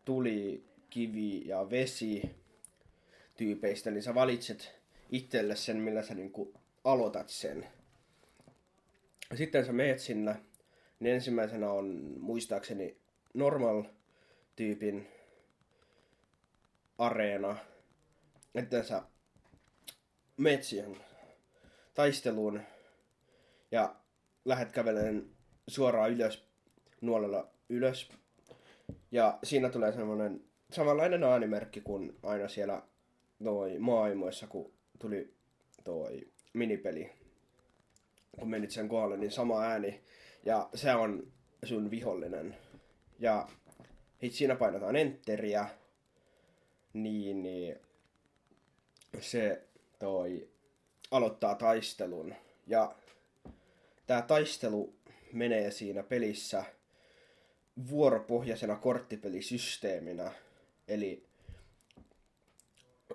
[0.05, 2.23] tuli, kivi ja vesi
[3.37, 4.75] tyypeistä, niin sä valitset
[5.11, 7.67] itselle sen, millä sä niinku aloitat sen.
[9.35, 10.37] Sitten sä meet sinne,
[11.01, 12.97] niin ensimmäisenä on muistaakseni
[13.35, 13.85] normal
[14.57, 15.09] tyypin
[16.99, 17.57] areena,
[18.55, 19.03] että sä
[20.37, 20.97] meet siihen
[21.95, 22.61] taisteluun
[23.71, 23.95] ja
[24.45, 25.27] lähdet kävelemään
[25.69, 26.49] suoraan ylös,
[27.01, 28.09] nuolella ylös.
[29.11, 32.83] Ja siinä tulee semmoinen samanlainen äänimerkki kuin aina siellä
[33.45, 35.35] toi maailmoissa, kun tuli
[35.85, 37.22] toi minipeli.
[38.41, 40.01] Kun menit sen kohdalle, niin sama ääni.
[40.45, 41.33] Ja se on
[41.65, 42.57] sun vihollinen.
[43.19, 43.49] Ja
[44.21, 45.67] sit siinä painataan enteriä.
[46.93, 47.77] Niin, niin
[49.21, 49.63] se
[49.99, 50.49] toi
[51.11, 52.35] aloittaa taistelun.
[52.67, 52.95] Ja
[54.07, 54.95] tämä taistelu
[55.33, 56.65] menee siinä pelissä
[57.91, 60.33] vuoropohjaisena korttipelisysteeminä.
[60.89, 61.27] Eli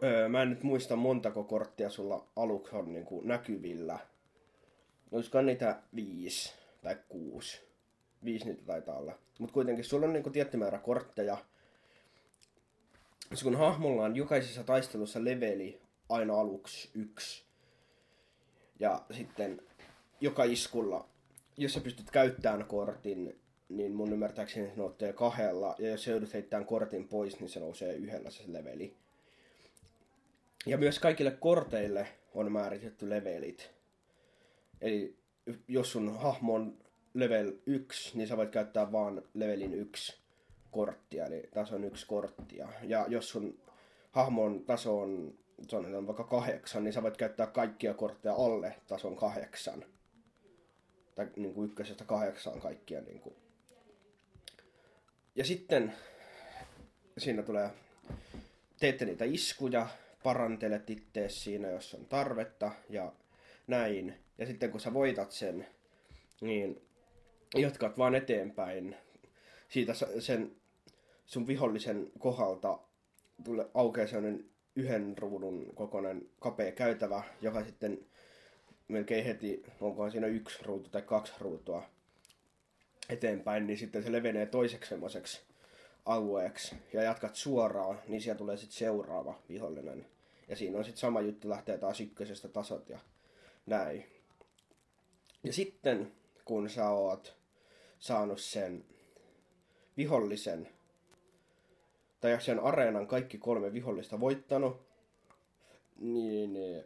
[0.04, 4.00] öö, mä en nyt muista montako korttia sulla aluksi on niin kuin näkyvillä.
[5.12, 7.62] Olisiko niitä viisi tai kuusi?
[8.26, 9.20] Viisi niitä taitaa olla.
[9.40, 11.38] Mutta kuitenkin sulla on niin kuin tietty määrä kortteja.
[13.34, 17.44] Sun hahmolla on jokaisessa taistelussa leveli aina aluksi yksi.
[18.80, 19.62] Ja sitten
[20.22, 21.10] joka iskulla,
[21.58, 23.40] jos sä pystyt käyttämään kortin,
[23.70, 25.76] niin mun ymmärtääkseni se nousee kahdella.
[25.80, 28.96] Ja jos sä joudut heittämään kortin pois, niin se nousee yhdellä se leveli.
[30.66, 33.77] Ja myös kaikille korteille on määritetty levelit.
[34.82, 35.18] Eli
[35.68, 36.78] jos sun hahmo on
[37.14, 40.18] level 1, niin sä voit käyttää vaan levelin 1
[40.72, 42.68] korttia, eli tason 1 korttia.
[42.84, 43.60] Ja jos sun
[44.12, 45.38] hahmon taso on,
[45.68, 49.86] sanotaan vaikka kahdeksan, niin sä voit käyttää kaikkia kortteja alle tason kahdeksan.
[51.16, 53.02] Tai niin kuin ykkösestä kahdeksaan kaikkia.
[53.02, 53.36] Niin kuin.
[55.36, 55.94] Ja sitten
[57.18, 57.70] siinä tulee,
[58.80, 59.88] teette niitä iskuja,
[60.24, 63.14] parantelet ittees siinä, jos on tarvetta ja
[63.68, 64.27] näin.
[64.38, 65.68] Ja sitten kun sä voitat sen,
[66.42, 66.82] niin
[67.56, 68.96] jatkat vaan eteenpäin.
[69.70, 70.56] Siitä sen
[71.26, 72.80] sun vihollisen kohdalta
[73.44, 74.46] tulee aukeaa sellainen
[74.76, 78.06] yhden ruudun kokoinen kapea käytävä, joka sitten
[78.88, 81.84] melkein heti, onkohan siinä yksi ruutu tai kaksi ruutua
[83.10, 85.42] eteenpäin, niin sitten se levenee toiseksi semmoiseksi
[86.06, 90.06] alueeksi ja jatkat suoraan, niin siellä tulee sitten seuraava vihollinen.
[90.48, 93.00] Ja siinä on sitten sama juttu, lähtee taas ykkösestä tasot ja
[93.66, 94.06] näin.
[95.44, 96.12] Ja sitten
[96.46, 97.38] kun sä oot
[98.00, 98.86] saanut sen
[99.98, 100.70] vihollisen,
[102.20, 104.82] tai sen areenan kaikki kolme vihollista voittanut,
[106.00, 106.84] niin, niin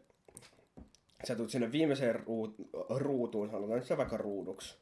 [1.27, 2.23] sä tulet sinne viimeiseen
[2.89, 4.75] ruutuun, sanotaan se vaikka ruuduksi,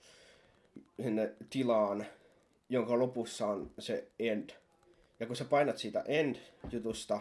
[1.01, 2.05] sinne tilaan,
[2.69, 4.49] jonka lopussa on se end.
[5.19, 7.19] Ja kun sä painat siitä end-jutusta,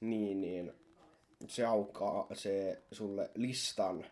[0.00, 0.72] niin, niin
[1.48, 4.06] se aukaa se sulle listan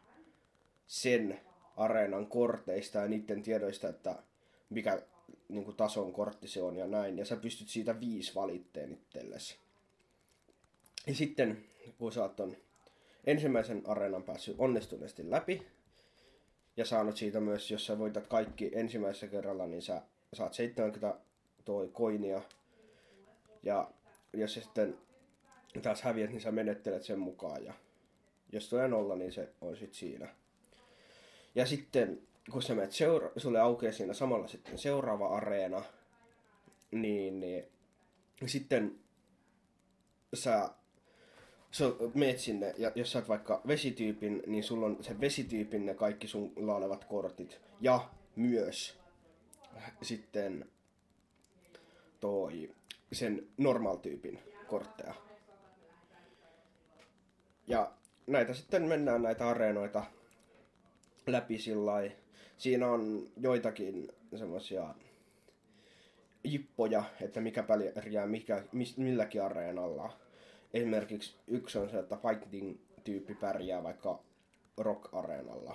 [0.87, 1.41] sen
[1.79, 4.23] areenan korteista ja niiden tiedoista, että
[4.71, 5.03] mikä
[5.49, 7.19] niin kuin tason kortti se on ja näin.
[7.19, 9.59] Ja sä pystyt siitä viisi valitteen itsellesi.
[11.07, 11.65] Ja sitten,
[11.99, 12.37] kun sä oot
[13.25, 15.67] ensimmäisen areenan päässyt onnistuneesti läpi,
[16.77, 20.03] ja saanut siitä myös, jos sä voitat kaikki ensimmäisessä kerralla, niin sä
[20.35, 21.19] saat 70
[21.65, 22.43] toi koinia.
[23.63, 23.91] Ja
[24.33, 24.99] jos sä sitten
[25.83, 27.65] taas häviät, niin sä menettelet sen mukaan.
[27.65, 27.75] Ja
[28.53, 30.29] jos tulee nolla, niin se on sit siinä.
[31.55, 35.83] Ja sitten, kun sä menet seura- sulle aukeaa siinä samalla sitten seuraava areena,
[36.91, 37.65] niin, niin
[38.47, 38.99] sitten
[40.35, 40.71] sä,
[41.71, 41.85] sä
[42.15, 46.29] meet sinne, ja jos sä oot vaikka vesityypin, niin sulla on se vesityypin ne kaikki
[46.29, 47.61] sun olevat kortit.
[47.81, 48.99] Ja myös
[50.03, 50.71] sitten
[52.21, 52.75] toi
[53.13, 55.15] sen normal-tyypin kortteja.
[57.67, 57.93] Ja
[58.27, 60.05] näitä sitten mennään näitä areenoita
[61.33, 61.93] läpi sillä
[62.57, 64.95] Siinä on joitakin semmoisia
[66.45, 70.19] jippoja, että mikä pärjää mikä, mis, milläkin areenalla.
[70.75, 74.23] Esimerkiksi yksi on se, että fighting-tyyppi pärjää vaikka
[74.77, 75.75] rock-areenalla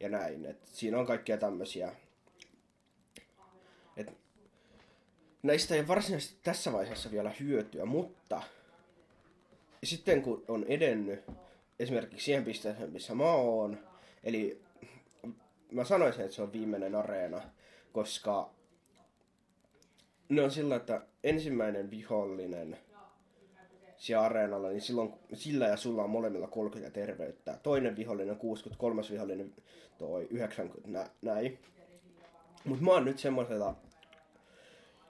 [0.00, 0.46] ja näin.
[0.46, 1.92] Et siinä on kaikkia tämmöisiä.
[3.96, 4.12] Et
[5.42, 8.42] näistä ei varsinaisesti tässä vaiheessa vielä hyötyä, mutta
[9.84, 11.24] sitten kun on edennyt
[11.78, 13.78] esimerkiksi siihen pisteeseen, missä mä oon,
[14.24, 14.62] eli
[15.74, 17.42] mä sanoisin, että se on viimeinen areena,
[17.92, 18.50] koska
[20.28, 22.78] ne on sillä, että ensimmäinen vihollinen,
[23.96, 27.58] siellä areenalla, niin silloin sillä ja sulla on molemmilla 30 terveyttä.
[27.62, 29.54] Toinen vihollinen 60, kolmas vihollinen
[29.98, 31.58] toi 90, nä, näin.
[32.64, 33.76] Mutta mä oon nyt semmoisella,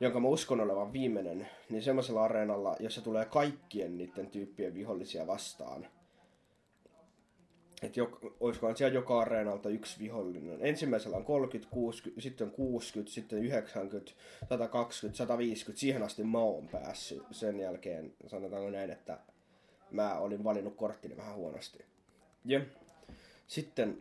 [0.01, 5.87] jonka mä uskon olevan viimeinen, niin semmoisella areenalla, jossa tulee kaikkien niiden tyyppien vihollisia vastaan.
[7.85, 8.01] Että
[8.41, 10.59] olisikohan siellä joka areenalta yksi vihollinen.
[10.61, 14.13] Ensimmäisellä on 30, 60, sitten 60, sitten 90,
[14.49, 15.81] 120, 150.
[15.81, 17.23] Siihen asti mä oon päässyt.
[17.31, 19.19] Sen jälkeen sanotaanko näin, että
[19.91, 21.85] mä olin valinnut korttini vähän huonosti.
[22.45, 22.61] Ja
[23.47, 23.99] sitten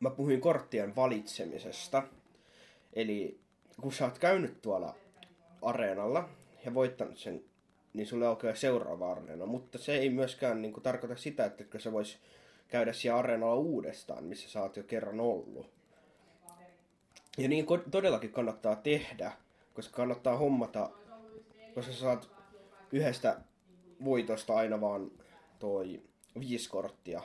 [0.00, 2.02] mä puhuin korttien valitsemisesta.
[2.92, 3.40] Eli
[3.80, 4.94] kun sä oot käynyt tuolla
[5.62, 6.28] areenalla
[6.64, 7.44] ja voittanut sen
[7.94, 9.46] niin sulle aukeaa seuraava areena.
[9.46, 12.18] Mutta se ei myöskään niin kuin, tarkoita sitä, että se vois
[12.68, 15.70] käydä siellä areenalla uudestaan, missä sä oot jo kerran ollut.
[17.38, 19.32] Ja niin todellakin kannattaa tehdä,
[19.74, 20.90] koska kannattaa hommata,
[21.74, 22.30] koska sä saat
[22.92, 23.40] yhdestä
[24.04, 25.10] voitosta aina vaan
[25.58, 26.02] toi
[26.40, 27.22] viisi korttia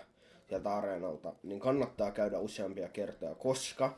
[0.50, 3.98] sieltä areenalta, niin kannattaa käydä useampia kertoja, koska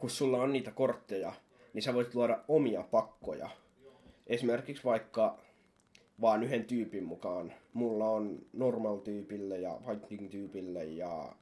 [0.00, 1.32] kun sulla on niitä kortteja,
[1.72, 3.50] niin sä voit luoda omia pakkoja
[4.28, 5.38] esimerkiksi vaikka
[6.20, 7.52] vaan yhden tyypin mukaan.
[7.72, 11.32] Mulla on normal-tyypille ja fighting-tyypille ja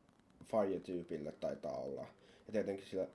[0.44, 2.06] fire-tyypille taitaa olla.
[2.46, 3.06] Ja tietenkin sillä...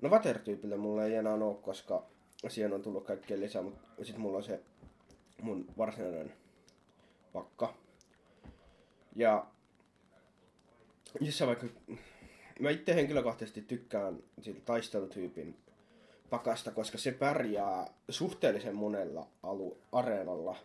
[0.00, 2.06] No water-tyypille mulla ei enää ole, koska
[2.48, 4.60] siihen on tullut kaikkea lisää, mutta sitten mulla on se
[5.42, 6.32] mun varsinainen
[7.32, 7.74] pakka.
[9.16, 9.46] Ja
[11.20, 11.66] jos vaikka...
[12.60, 15.56] Mä itse henkilökohtaisesti tykkään siitä taistelutyypin
[16.30, 20.56] pakasta, koska se pärjää suhteellisen monella alu, areenalla.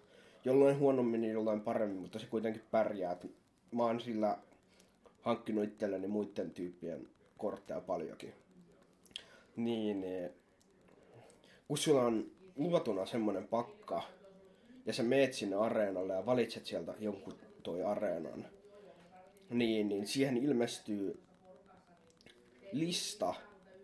[0.46, 3.18] Jolloin huonommin, niin jollain paremmin, mutta se kuitenkin pärjää.
[3.72, 4.38] Mä oon sillä
[5.22, 7.08] hankkinut itselleni muiden tyyppien
[7.38, 8.34] kortteja paljonkin.
[9.56, 10.30] Niin, niin
[11.68, 14.04] kun sulla on luotuna semmonen pakka,
[14.86, 17.34] ja sä meet sinne areenalle ja valitset sieltä jonkun
[17.64, 18.46] toi areenan,
[19.50, 21.20] niin, niin siihen ilmestyy
[22.72, 23.34] lista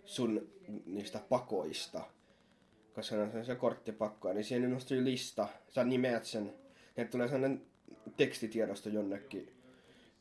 [0.07, 0.49] sun
[0.85, 2.01] niistä pakoista.
[2.95, 5.47] Koska on se korttipakkoa, niin siihen ilmestyy lista.
[5.69, 6.53] Sä nimeät sen.
[6.97, 7.61] Ja tulee sellainen
[8.17, 9.57] tekstitiedosto jonnekin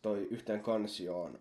[0.02, 1.38] toi yhteen kansioon,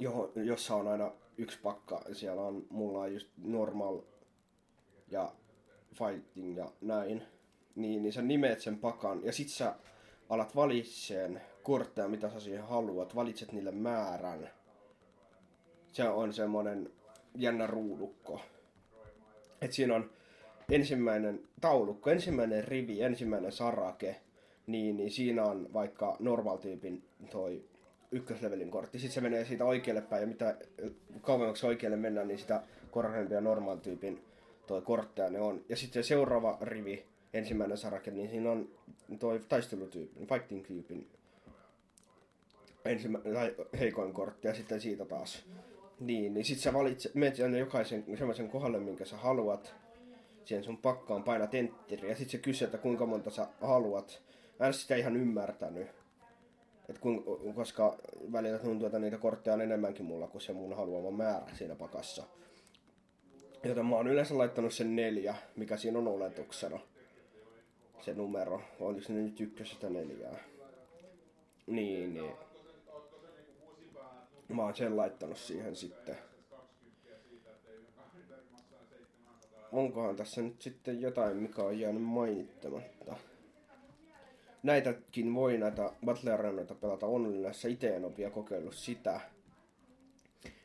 [0.00, 2.02] johon, jossa on aina yksi pakka.
[2.12, 4.00] Siellä on, mulla on just normal
[5.10, 5.32] ja
[5.94, 7.22] fighting ja näin.
[7.74, 9.74] Niin, niin sä nimeet sen pakan ja sit sä
[10.28, 13.14] alat valitseen kortteja, mitä sä siihen haluat.
[13.14, 14.50] Valitset niille määrän.
[15.92, 16.92] Se on semmonen
[17.34, 18.40] jännä ruudukko.
[19.60, 20.10] Et siinä on
[20.70, 24.16] ensimmäinen taulukko, ensimmäinen rivi, ensimmäinen sarake,
[24.66, 27.64] niin, niin siinä on vaikka normal-tyypin toi
[28.12, 28.98] ykköslevelin kortti.
[28.98, 30.56] Sitten se menee siitä oikealle päin, ja mitä
[31.20, 34.24] kauemmaksi oikealle mennään, niin sitä korkeampia normal-tyypin
[34.66, 35.64] toi kortteja ne on.
[35.68, 38.68] Ja sitten se seuraava rivi, ensimmäinen sarake, niin siinä on
[39.18, 41.08] toi taistelutyypin, fighting-tyypin
[42.84, 45.46] ensimmä- tai heikoin kortti, ja sitten siitä taas
[46.00, 49.74] niin, niin sit sä valitset, menet aina jokaisen semmoisen kohdalle, minkä sä haluat.
[50.44, 54.22] Siihen sun pakkaan paina entteri ja sit se kysyy, että kuinka monta sä haluat.
[54.58, 55.86] Mä en sitä ihan ymmärtänyt.
[56.88, 57.24] Et kun,
[57.54, 57.98] koska
[58.32, 62.22] välillä tuntuu, että niitä kortteja on enemmänkin mulla kuin se mun haluama määrä siinä pakassa.
[63.64, 66.80] Joten mä oon yleensä laittanut sen neljä, mikä siinä on oletuksena.
[68.00, 68.62] Se numero.
[68.80, 70.38] Oliko se nyt ykkösestä neljää?
[71.66, 72.32] Niin, niin
[74.54, 76.16] mä oon sen laittanut siihen sitten.
[79.72, 83.16] Onkohan tässä nyt sitten jotain, mikä on jäänyt mainittamatta?
[84.62, 87.68] Näitäkin voi näitä Battle Arenaita pelata onlineissa.
[87.68, 89.20] Itse en ole vielä kokeillut sitä.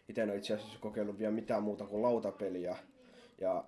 [0.10, 2.78] Itse en ole itse asiassa kokeillut vielä mitään muuta kuin lautapeliä.
[3.42, 3.66] Ja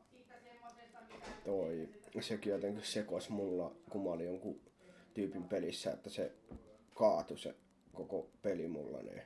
[1.46, 1.90] toi,
[2.20, 4.60] sekin jotenkin sekos mulla, kun mä olin jonkun
[5.14, 6.32] tyypin pelissä, että se
[6.94, 7.56] kaatui se
[7.94, 9.02] koko peli mulla.
[9.02, 9.22] Niin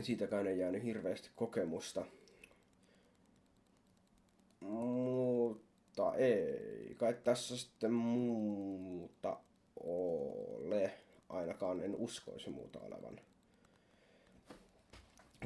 [0.00, 2.04] siitäkään ei jäänyt hirveästi kokemusta.
[4.60, 9.36] Mutta ei kai tässä sitten muuta
[9.80, 10.92] ole.
[11.28, 13.20] Ainakaan en uskoisi muuta olevan.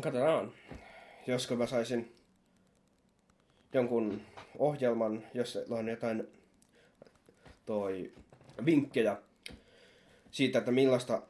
[0.01, 0.53] Katsotaan,
[1.27, 2.17] josko mä saisin
[3.73, 4.21] jonkun
[4.59, 6.29] ohjelman, jos on jotain
[7.67, 8.13] toi
[8.65, 9.17] vinkkejä
[10.31, 11.23] siitä, että millaista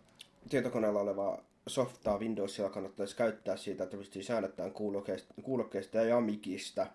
[0.50, 6.86] tietokoneella olevaa softaa Windowsilla kannattaisi käyttää siitä, että pystyy säännöttämään kuulokkeista, kuulokkeista ja mikistä.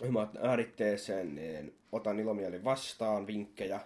[0.00, 3.80] Omat ääritteeseen, niin otan ilomielin vastaan vinkkejä.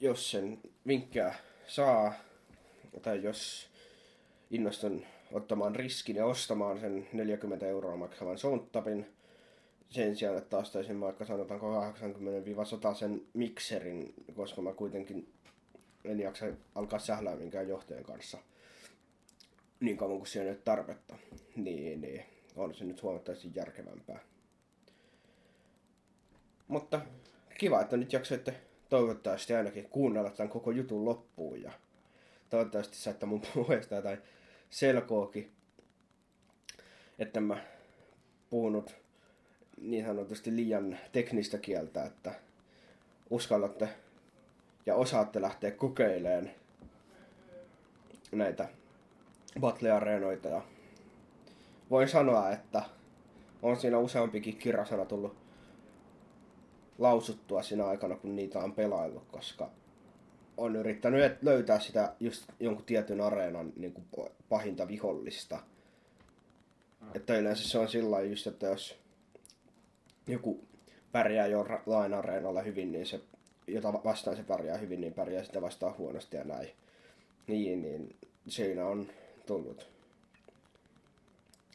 [0.00, 1.34] Jos sen vinkkejä
[1.66, 2.12] saa,
[3.02, 3.68] tai jos
[4.50, 9.06] innostun ottamaan riskin ja ostamaan sen 40 euroa maksavan soundtabin,
[9.90, 11.92] sen sijaan, että ostaisin vaikka sanotaanko
[12.92, 15.32] 80-100 sen mikserin, koska mä kuitenkin
[16.06, 18.38] en jaksa alkaa sählää minkään johtajan kanssa
[19.80, 21.16] niin kauan kuin siellä ei ole tarvetta.
[21.56, 22.24] Niin, niin
[22.56, 24.18] on se nyt huomattavasti järkevämpää.
[26.68, 27.00] Mutta
[27.58, 28.54] kiva, että nyt jaksoitte
[28.88, 31.72] toivottavasti ainakin kuunnella tämän koko jutun loppuun ja
[32.50, 34.18] toivottavasti saitte mun puheesta jotain
[34.70, 35.52] selkoakin,
[37.18, 37.64] että mä
[38.50, 38.94] puhunut
[39.80, 42.34] niin sanotusti liian teknistä kieltä, että
[43.30, 43.88] uskallatte
[44.86, 46.50] ja osaatte lähteä kokeilemaan
[48.32, 48.68] näitä
[49.60, 50.62] battle-areenoita ja
[51.90, 52.82] voin sanoa, että
[53.62, 55.36] on siinä useampikin kirjasana tullut
[56.98, 59.70] lausuttua siinä aikana, kun niitä on pelaillut, koska
[60.56, 65.58] on yrittänyt löytää sitä just jonkun tietyn areenan niin kuin pahinta vihollista.
[67.14, 68.98] Että yleensä se on sillä just, että jos
[70.26, 70.64] joku
[71.12, 73.20] pärjää jo lain areenalla hyvin, niin se,
[73.66, 76.70] jota vastaan se pärjää hyvin, niin pärjää sitä vastaan huonosti ja näin.
[77.46, 78.16] Niin, niin
[78.48, 79.08] siinä on
[79.46, 79.88] tullut.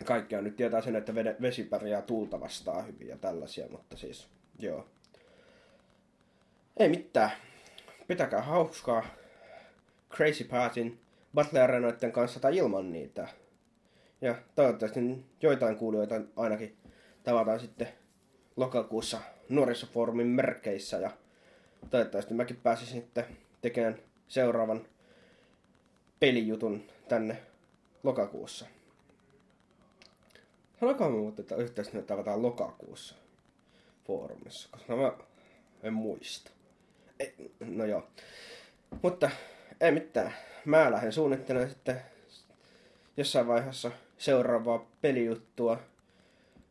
[0.05, 4.27] Kaikkia nyt tietää sen, että vesi pärjää tuulta vastaan hyvin ja tällaisia, mutta siis
[4.59, 4.87] joo.
[6.77, 7.31] Ei mitään.
[8.07, 9.03] Pitäkää hauskaa
[10.11, 10.99] Crazy Patin
[11.33, 13.27] Battle kanssa tai ilman niitä.
[14.21, 16.77] Ja toivottavasti joitain kuulijoita ainakin
[17.23, 17.87] tavataan sitten
[18.55, 21.11] lokakuussa nuorisofoorumin merkeissä ja
[21.89, 23.25] toivottavasti mäkin pääsisin sitten
[23.61, 24.87] tekemään seuraavan
[26.19, 27.41] pelijutun tänne
[28.03, 28.65] lokakuussa.
[30.79, 33.15] Sanokaa muuten, että yhteistyötä tavataan lokakuussa
[34.07, 35.13] foorumissa, koska mä
[35.83, 36.51] en muista.
[37.19, 38.07] Ei, no joo.
[39.01, 39.29] Mutta
[39.81, 40.33] ei mitään.
[40.65, 42.01] Mä lähden suunnittelemaan sitten
[43.17, 45.79] jossain vaiheessa seuraavaa pelijuttua.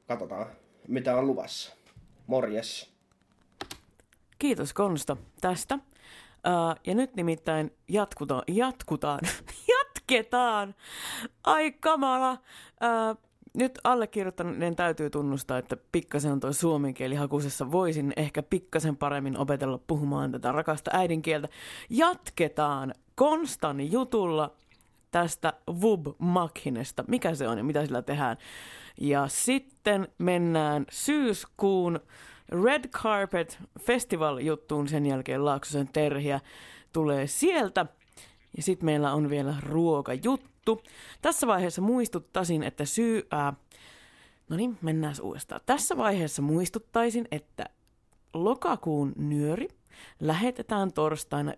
[0.08, 0.46] Katsotaan,
[0.88, 1.72] mitä on luvassa.
[2.26, 2.90] Morjes.
[4.40, 5.74] Kiitos Konsta tästä.
[5.74, 9.20] Uh, ja nyt nimittäin jatkutaan, jatkutaan,
[9.74, 10.74] jatketaan.
[11.44, 12.32] Ai kamala.
[12.32, 13.18] Uh,
[13.54, 17.72] nyt allekirjoittaneen täytyy tunnustaa, että pikkasen on toi suomen kieli hakusessa.
[17.72, 21.48] Voisin ehkä pikkasen paremmin opetella puhumaan tätä rakasta äidinkieltä.
[21.90, 24.54] Jatketaan Konstan jutulla
[25.10, 27.04] tästä Vub Machinesta.
[27.08, 28.36] Mikä se on ja mitä sillä tehdään.
[29.00, 32.00] Ja sitten mennään syyskuun
[32.64, 34.88] Red Carpet Festival-juttuun.
[34.88, 36.40] Sen jälkeen Laaksosen terhiä
[36.92, 37.86] tulee sieltä.
[38.56, 40.82] Ja sitten meillä on vielä ruokajuttu.
[41.22, 43.26] Tässä vaiheessa muistuttaisin, että syy...
[43.30, 43.52] Ää,
[44.48, 45.60] no niin, mennään uudestaan.
[45.66, 47.64] Tässä vaiheessa muistuttaisin, että
[48.34, 49.68] lokakuun nyöri
[50.20, 51.52] lähetetään torstaina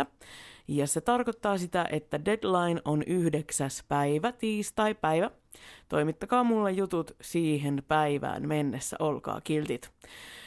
[0.00, 0.06] 11.10.
[0.68, 3.70] Ja se tarkoittaa sitä, että deadline on 9.
[3.88, 5.30] päivä, tiistai-päivä.
[5.88, 9.90] Toimittakaa mulle jutut siihen päivään mennessä, olkaa kiltit.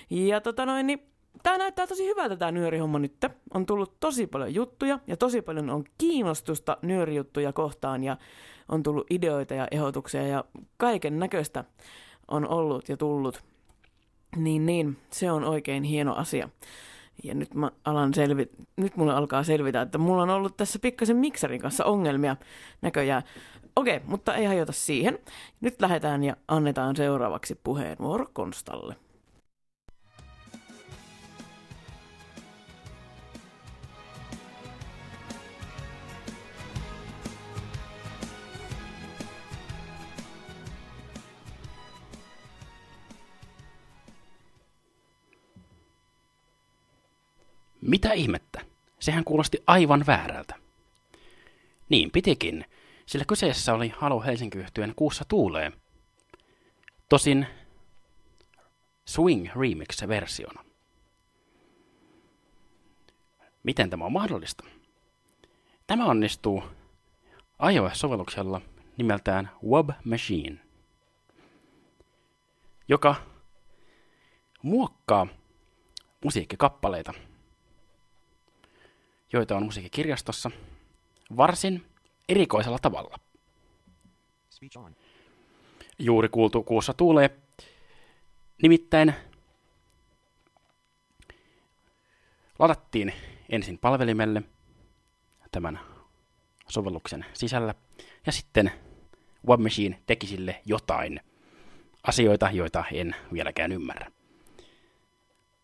[0.10, 1.02] Ja tota noin, niin
[1.44, 3.26] tämä näyttää tosi hyvältä tämä nyörihomma nyt.
[3.54, 8.18] On tullut tosi paljon juttuja ja tosi paljon on kiinnostusta nyörijuttuja kohtaan ja
[8.70, 10.46] on tullut ideoita ja ehdotuksia ja
[10.78, 11.64] kaiken näköistä
[12.28, 13.44] on ollut ja tullut.
[14.36, 16.50] Niin, niin, se on oikein hieno asia.
[17.24, 21.18] Ja nyt, mä alan selvi- nyt mulle alkaa selvitä, että mulla on ollut tässä pikkasen
[21.18, 22.36] miksarin kanssa ongelmia
[22.82, 23.24] näköjään.
[23.78, 25.20] Okei, mutta ei hajota siihen.
[25.62, 28.96] Nyt lähdetään ja annetaan seuraavaksi puheenvuoro Konstalle.
[47.82, 48.62] Mitä ihmettä?
[49.00, 50.56] Sehän kuulosti aivan väärältä.
[51.90, 52.66] Niin pitikin,
[53.08, 55.72] sillä kyseessä oli Halo Helsinki yhtyeen Kuussa tuulee.
[57.10, 57.48] Tosin
[59.06, 60.64] Swing Remix-versiona.
[63.64, 64.64] Miten tämä on mahdollista?
[65.88, 66.64] Tämä onnistuu
[67.72, 68.62] iOS-sovelluksella
[68.98, 70.60] nimeltään Web Machine,
[72.88, 73.16] joka
[74.64, 75.28] muokkaa
[76.24, 77.14] musiikkikappaleita–
[79.34, 80.52] joita on musiikkikirjastossa,
[81.38, 81.86] varsin
[82.30, 83.20] erikoisella tavalla.
[86.00, 87.30] Juuri kuultu kuussa tuulee.
[88.62, 89.14] Nimittäin
[92.60, 93.14] ladattiin
[93.50, 94.42] ensin palvelimelle
[95.52, 95.80] tämän
[96.68, 97.76] sovelluksen sisällä,
[98.26, 98.72] ja sitten
[99.48, 101.20] Webmachine teki sille jotain
[102.04, 104.12] asioita, joita en vieläkään ymmärrä.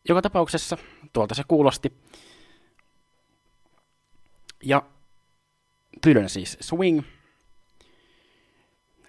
[0.10, 0.78] Joka tapauksessa
[1.14, 1.94] tuolta se kuulosti,
[4.64, 4.84] ja
[6.02, 7.02] pyydän siis Swing,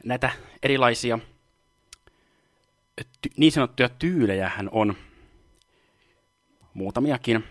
[0.05, 0.33] näitä
[0.63, 1.19] erilaisia
[3.01, 4.97] ty- niin sanottuja tyylejähän on
[6.75, 7.45] muutamiakin.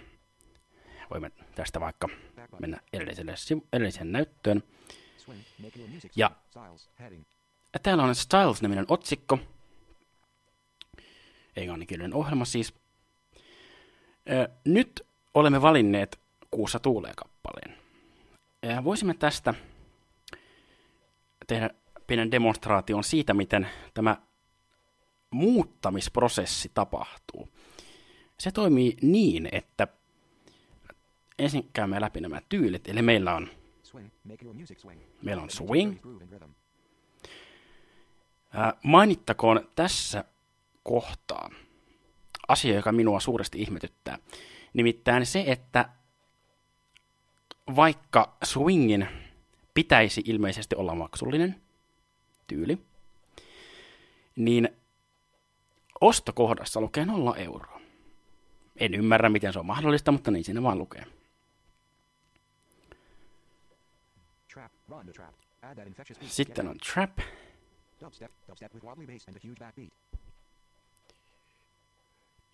[1.09, 2.09] Voimme tästä vaikka
[2.59, 3.34] mennä edelliselle,
[3.73, 4.63] edelliseen näyttöön.
[7.73, 9.39] Ja täällä on Styles-niminen otsikko.
[11.55, 12.73] Englanninkielinen ohjelma siis.
[14.31, 16.19] Ö, Nyt olemme valinneet
[16.51, 17.82] Kuussa tuulee kappaleen.
[18.64, 19.53] Ja voisimme tästä
[21.47, 21.70] tehdä
[22.07, 24.18] pienen demonstraation siitä, miten tämä
[25.30, 27.49] muuttamisprosessi tapahtuu.
[28.39, 29.88] Se toimii niin, että
[31.39, 33.49] ensin käymme läpi nämä tyylit, eli meillä on,
[35.22, 35.97] meillä on swing.
[38.53, 40.24] Ää, mainittakoon tässä
[40.84, 41.49] kohtaa
[42.47, 44.18] asia, joka minua suuresti ihmetyttää.
[44.74, 45.89] Nimittäin se, että
[47.76, 49.07] vaikka swingin
[49.74, 51.61] pitäisi ilmeisesti olla maksullinen
[52.47, 52.78] tyyli,
[54.36, 54.70] niin
[56.01, 57.82] ostokohdassa lukee 0 euroa.
[58.76, 61.05] En ymmärrä, miten se on mahdollista, mutta niin siinä vaan lukee.
[66.22, 67.20] Sitten on trap.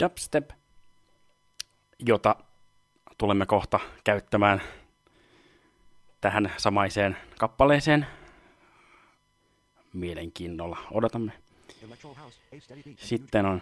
[0.03, 0.49] Dubstep,
[1.99, 2.36] jota
[3.18, 4.62] tulemme kohta käyttämään
[6.22, 8.07] tähän samaiseen kappaleeseen.
[9.93, 11.32] Mielenkiinnolla odotamme.
[12.97, 13.61] Sitten on.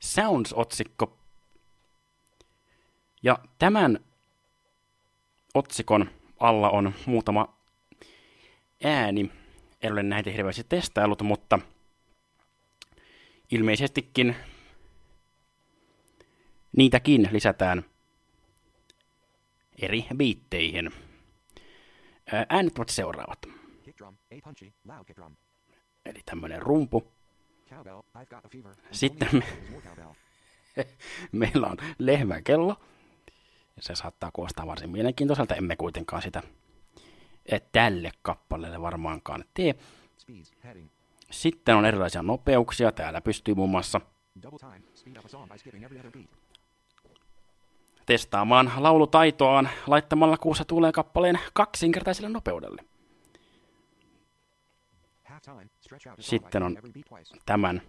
[0.00, 1.18] Sounds-otsikko.
[3.22, 3.98] Ja tämän
[5.54, 6.10] otsikon
[6.40, 7.56] alla on muutama
[8.84, 9.30] ääni.
[9.82, 11.58] En ole näitä hirveästi testaillut, mutta
[13.50, 14.36] ilmeisestikin
[16.76, 17.84] niitäkin lisätään
[19.82, 20.90] eri biitteihin.
[22.32, 23.38] Ää, Äänet ovat seuraavat.
[26.04, 27.12] Eli tämmöinen rumpu.
[28.90, 29.44] Sitten me,
[31.32, 32.76] meillä on lehmäkello.
[33.80, 36.42] Se saattaa kuulostaa varsin mielenkiintoiselta, emme kuitenkaan sitä
[37.46, 39.74] eh, tälle kappaleelle varmaankaan tee.
[41.30, 42.92] Sitten on erilaisia nopeuksia.
[42.92, 44.00] Täällä pystyy muun muassa
[48.06, 52.84] testaamaan laulutaitoaan laittamalla kuussa tulee kappaleen kaksinkertaiselle nopeudelle.
[56.18, 56.78] Sitten on
[57.46, 57.82] tämän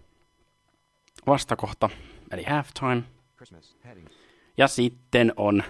[1.26, 1.90] vastakohta,
[2.30, 3.02] eli halftime.
[4.56, 5.62] Ja sitten on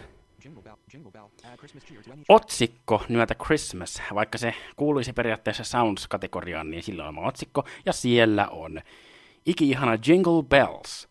[2.29, 8.49] otsikko nimeltä Christmas, vaikka se kuuluisi periaatteessa Sounds-kategoriaan, niin sillä on oma otsikko, ja siellä
[8.49, 8.81] on
[9.47, 11.09] iki-ihana Jingle Bells,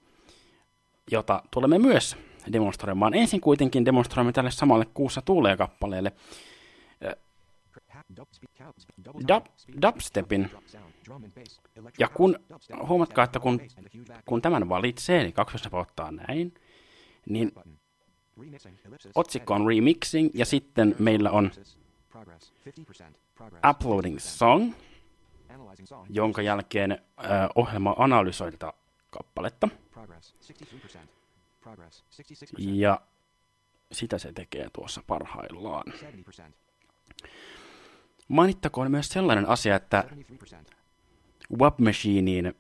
[1.12, 2.18] jota tulemme myös
[2.54, 3.14] demonstroimaan.
[3.14, 6.12] Ensin kuitenkin demonstroimme tälle samalle kuussa tuulee kappaleelle
[9.28, 9.46] Dub,
[9.82, 10.50] dubstepin.
[12.00, 12.40] Ja kun,
[12.88, 13.62] huomatkaa, että kun,
[14.26, 16.54] kun tämän valitsee, kaksi jos ottaa näin,
[17.30, 17.52] niin
[19.16, 21.52] otsikko on remixing, ja sitten meillä on
[22.10, 22.54] progress,
[23.04, 23.04] 50%,
[23.36, 24.74] progress, uploading 60%, song,
[25.50, 27.00] analyzing song, jonka jälkeen äh,
[27.56, 28.74] ohjelma analysoi tätä
[29.10, 29.70] kappaletta.
[31.64, 33.02] Progress, 63%, progress, 66%, Ja
[33.92, 35.94] sitä se tekee tuossa parhaillaan.
[36.42, 36.44] 70%,
[38.28, 40.04] Mainittakoon myös sellainen asia, että
[40.72, 40.74] 73%,
[41.60, 42.56] Webmachineen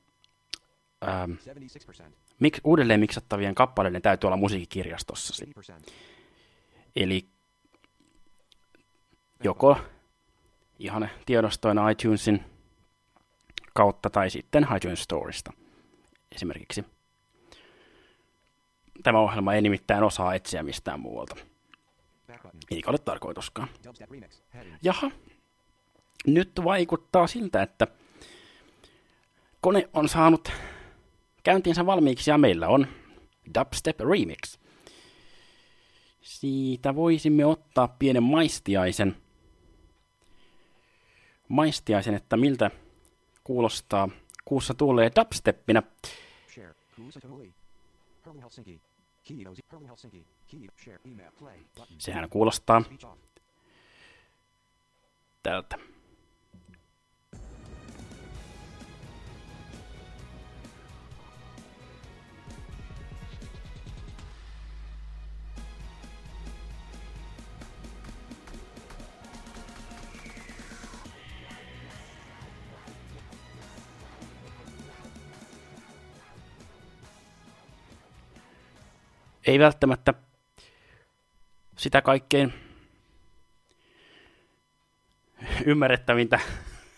[1.07, 5.45] ähm, 76%, mik, uudelleen miksattavien kappaleiden täytyy olla musiikkikirjastossa.
[5.45, 5.93] 80%,
[6.95, 7.27] Eli
[9.43, 9.77] joko
[10.79, 12.43] ihan tiedostoina iTunesin
[13.73, 15.53] kautta tai sitten iTunes Storesta
[16.31, 16.92] esimerkiksi.
[19.03, 21.35] Tämä ohjelma ei nimittäin osaa etsiä mistään muualta.
[22.71, 23.67] Eikä ole tarkoituskaan.
[24.83, 25.11] Jaha,
[26.27, 27.87] nyt vaikuttaa siltä, että
[29.61, 30.51] kone on saanut
[31.43, 32.87] käyntinsä valmiiksi ja meillä on
[33.59, 34.57] Dubstep Remix.
[36.21, 39.15] Siitä voisimme ottaa pienen maistiaisen.
[41.47, 42.71] Maistiaisen, että miltä
[43.43, 44.09] kuulostaa
[44.45, 45.83] kuussa tulee dubsteppinä.
[51.97, 52.81] Sehän kuulostaa
[55.43, 55.92] tältä.
[79.47, 80.13] Ei välttämättä
[81.77, 82.53] sitä kaikkein
[85.65, 86.39] ymmärrettävintä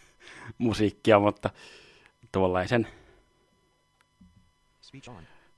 [0.57, 1.49] musiikkia, mutta
[2.31, 2.87] tuollaisen,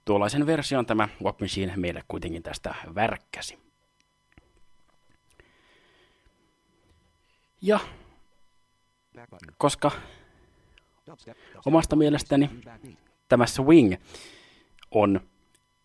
[0.05, 3.59] tuollaisen version tämä Walk Machine meille kuitenkin tästä värkkäsi.
[7.61, 7.79] Ja
[9.57, 9.91] koska
[11.65, 12.49] omasta mielestäni
[13.29, 13.95] tämä Swing
[14.91, 15.29] on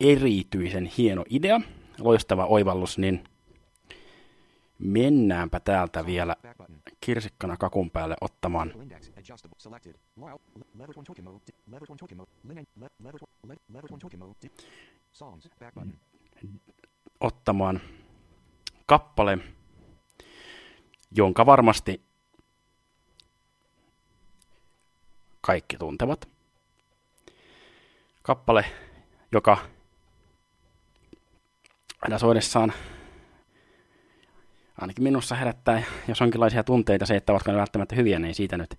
[0.03, 1.61] erityisen hieno idea,
[1.99, 3.25] loistava oivallus, niin
[4.79, 6.37] mennäänpä täältä vielä
[7.01, 8.73] kirsikkana kakun päälle ottamaan
[17.21, 17.81] ottamaan
[18.87, 19.39] kappale,
[21.11, 22.03] jonka varmasti
[25.41, 26.29] kaikki tuntevat.
[28.23, 28.65] Kappale,
[29.33, 29.59] joka
[32.03, 32.73] aina soidessaan
[34.81, 38.79] ainakin minussa herättää, jos onkinlaisia tunteita, se, että ovatko ne välttämättä hyviä, niin siitä nyt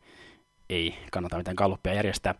[0.69, 2.35] ei kannata mitään kalluppia järjestää.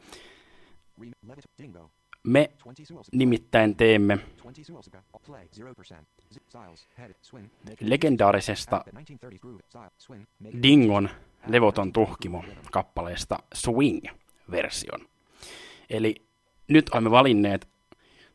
[2.24, 3.18] Me 20 Suelsica.
[3.18, 5.04] nimittäin teemme 20 Suelsica.
[5.26, 6.06] Play 0%.
[6.34, 6.88] Zip Styles.
[6.98, 7.12] Head.
[7.22, 7.48] Swing.
[7.64, 9.60] Make it- legendaarisesta At the 1930s groove.
[9.70, 9.90] Style.
[9.98, 10.26] Swing.
[10.40, 11.10] Make it- Dingon
[11.48, 15.08] levoton tuhkimo kappaleesta Swing-version.
[15.90, 16.16] Eli
[16.68, 17.68] nyt olemme valinneet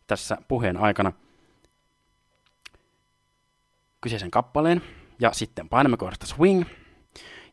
[0.07, 1.13] tässä puheen aikana
[4.01, 4.83] kyseisen kappaleen
[5.21, 6.65] ja sitten painamme kohdasta Swing.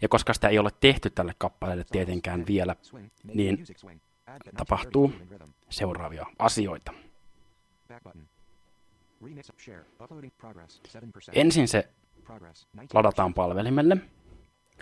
[0.02, 2.76] Ja koska sitä ei ole tehty tälle kappaleelle tietenkään vielä,
[3.34, 3.64] niin
[4.58, 5.14] tapahtuu
[5.70, 6.94] seuraavia asioita.
[7.88, 8.28] Back button.
[9.22, 9.48] Remix.
[9.66, 9.86] Share.
[10.04, 10.34] Uploading.
[10.38, 10.82] Progress.
[10.88, 11.32] 7%.
[11.34, 11.90] Ensin se
[12.24, 12.68] Progress.
[12.78, 12.88] 19%.
[12.94, 13.98] ladataan palvelimelle,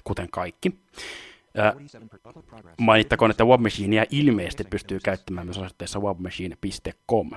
[0.03, 0.79] kuten kaikki.
[1.57, 2.79] Ää, 47 per- upload progress.
[2.79, 7.31] Mainittakoon, että Webmachinea ilmeisesti pystyy käyttämään myös osoitteessa webmachine.com.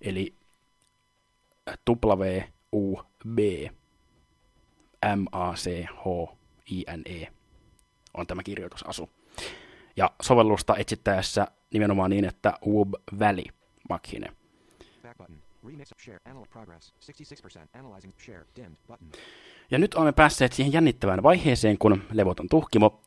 [0.00, 0.34] Eli
[1.90, 2.42] W
[2.76, 3.38] U B
[5.16, 6.36] M A C H
[6.70, 7.26] I N E
[8.14, 9.10] on tämä kirjoitusasu.
[9.96, 13.44] Ja sovellusta etsittäessä nimenomaan niin, että Wub Valley
[13.88, 14.32] Machine.
[15.02, 15.36] Back button.
[15.66, 15.88] Remix.
[16.04, 16.18] Share.
[16.24, 16.94] Analog progress.
[17.74, 17.78] 66%.
[17.78, 18.12] Analyzing.
[18.24, 18.46] Share.
[18.56, 18.76] Dimmed.
[18.86, 19.08] Button.
[19.70, 23.02] Ja nyt olemme päässeet siihen jännittävään vaiheeseen, kun levoton tuhkimo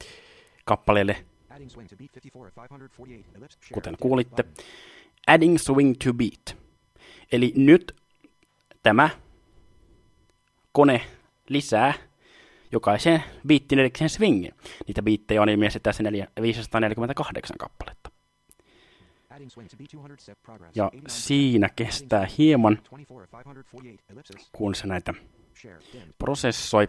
[0.65, 3.36] kappaleelle Adding swing to beat 54 at 548.
[3.36, 3.57] Ellipse.
[3.61, 3.74] Share.
[3.74, 4.43] kuten kuulitte,
[5.28, 6.57] adding swing to beat.
[7.32, 7.95] Eli nyt
[8.84, 9.09] tämä
[10.72, 11.01] kone
[11.49, 11.93] lisää
[12.72, 14.51] jokaiseen biittiin erikseen swingin.
[14.88, 18.09] Niitä biittejä on ilmeisesti tässä neljä- 548 kappaletta.
[19.30, 20.76] Adding swing to beat 200 step progress.
[20.78, 21.01] Ja 89%.
[21.07, 23.99] siinä kestää hieman, 24 at 548.
[24.09, 24.49] Ellipsis.
[24.51, 25.13] kun se näitä
[26.17, 26.88] prosessoi.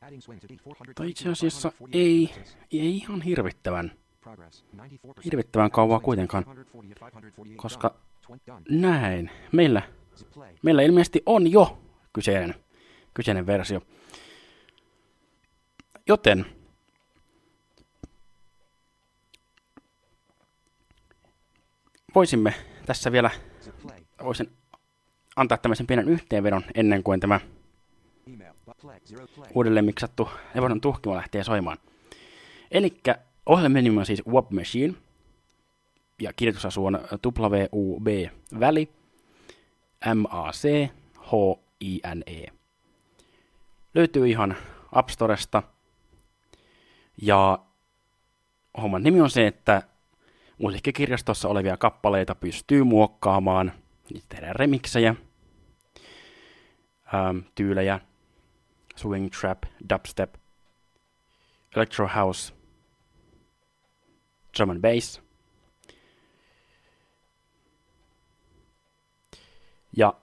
[0.00, 0.94] Adding swing to beat 400.
[0.94, 2.34] Tai itse asiassa ei,
[2.72, 4.64] ei ihan hirvittävän, Progress.
[4.76, 5.20] 94%.
[5.24, 7.56] hirvittävän kauan kuitenkaan, 540 at 548.
[7.56, 7.94] koska Done.
[7.94, 8.09] 20 done.
[8.68, 9.82] Näin, meillä,
[10.62, 11.78] meillä ilmeisesti on jo
[12.12, 12.54] kyseinen,
[13.14, 13.82] kyseinen versio.
[16.06, 16.46] Joten
[22.14, 22.54] voisimme
[22.86, 23.30] tässä vielä,
[24.24, 24.50] voisin
[25.36, 27.40] antaa tämmöisen pienen yhteenvedon ennen kuin tämä
[29.54, 31.78] uudelleen miksattu Evonon tuhkimo lähtee soimaan.
[32.70, 33.00] Eli
[33.46, 34.94] ohjelman nimi on siis Web Machine,
[36.20, 37.00] ja kirjoitusasu on
[37.72, 38.06] WUB
[38.60, 38.88] väli
[40.14, 42.46] M-A-C H-I-N-E.
[43.94, 44.56] Löytyy ihan
[44.92, 45.62] App Storesta,
[47.22, 47.58] ja
[48.82, 49.82] homman nimi on se, että
[50.58, 53.72] musiikkikirjastossa olevia kappaleita pystyy muokkaamaan,
[54.12, 55.14] niitä tehdään remiksejä,
[57.14, 58.00] ähm, tyylejä,
[58.96, 60.34] swing trap, dubstep,
[61.76, 62.54] electro house,
[64.58, 65.29] drum and bass.
[69.96, 70.14] Ja.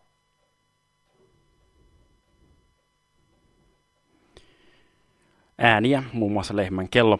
[5.57, 7.19] Ääniä, muun muassa lehmän kello.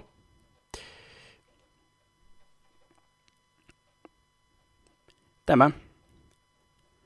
[5.45, 5.71] Tämä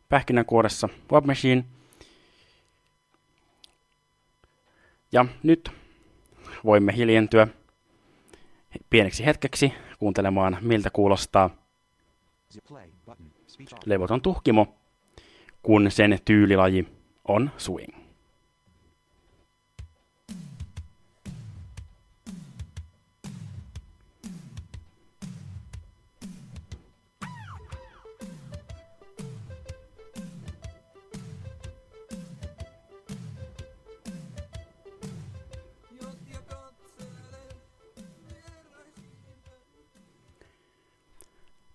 [0.10, 1.66] pähkinänkuoressa Web Machine.
[5.12, 5.72] Ja nyt
[6.66, 7.48] voimme hiljentyä
[8.90, 11.50] pieneksi hetkeksi kuuntelemaan, miltä kuulostaa.
[13.86, 14.81] Levoton tuhkimo,
[15.62, 16.88] kun sen tyylilaji
[17.28, 18.02] on swing.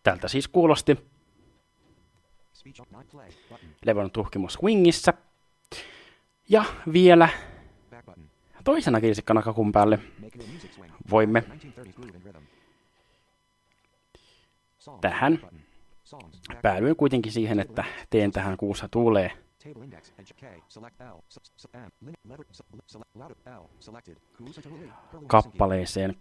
[0.02, 1.15] Tältä siis kuulosti
[3.84, 5.12] Levoton tuhkimo swingissä.
[6.48, 7.28] Ja vielä
[8.64, 9.98] toisena kirsikkana kakun päälle
[11.10, 11.44] voimme
[15.00, 15.38] tähän
[16.62, 18.88] päädyin kuitenkin siihen, että teen tähän kuussa.
[18.92, 19.32] Purple
[25.26, 26.14] kappaleeseen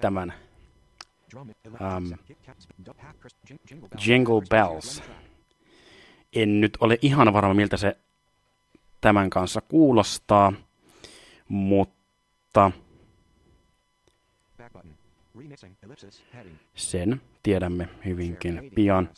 [0.00, 0.34] tämän.
[1.36, 2.18] Um,
[4.06, 5.02] Jingle Bells.
[6.32, 7.96] En nyt ole ihan varma, miltä se
[9.00, 10.52] tämän kanssa kuulostaa,
[11.48, 12.70] mutta
[16.74, 19.08] sen tiedämme hyvinkin pian.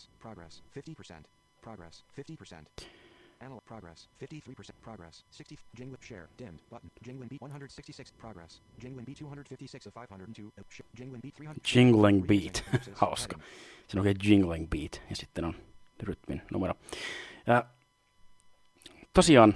[3.40, 3.40] Progress 50%.
[3.40, 3.46] Progress 50%.
[3.46, 9.18] Analog progress 53% progress 60 Jingling share dimmed button Jingling beat 166 progress Jingling beat
[9.18, 12.64] 256 of 502 uh, sh- Jingling beat 300 Jingling beat.
[13.02, 13.38] Hauska.
[13.88, 15.54] Se on oikein jingling beat ja sitten on
[16.02, 16.74] rytmin numero.
[17.46, 17.64] Ja
[19.14, 19.54] tosiaan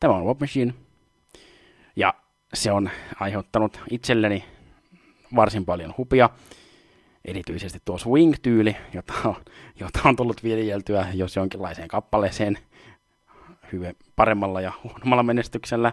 [0.00, 0.74] tämä on Web Machine
[1.96, 2.14] ja
[2.54, 4.44] se on aiheuttanut itselleni
[5.36, 6.30] varsin paljon hupia.
[7.24, 9.36] Erityisesti tuo swing-tyyli, jota on,
[9.80, 12.58] jota on tullut viljeltyä jos jonkinlaiseen kappaleeseen
[13.72, 15.92] hyvin paremmalla ja huonommalla menestyksellä.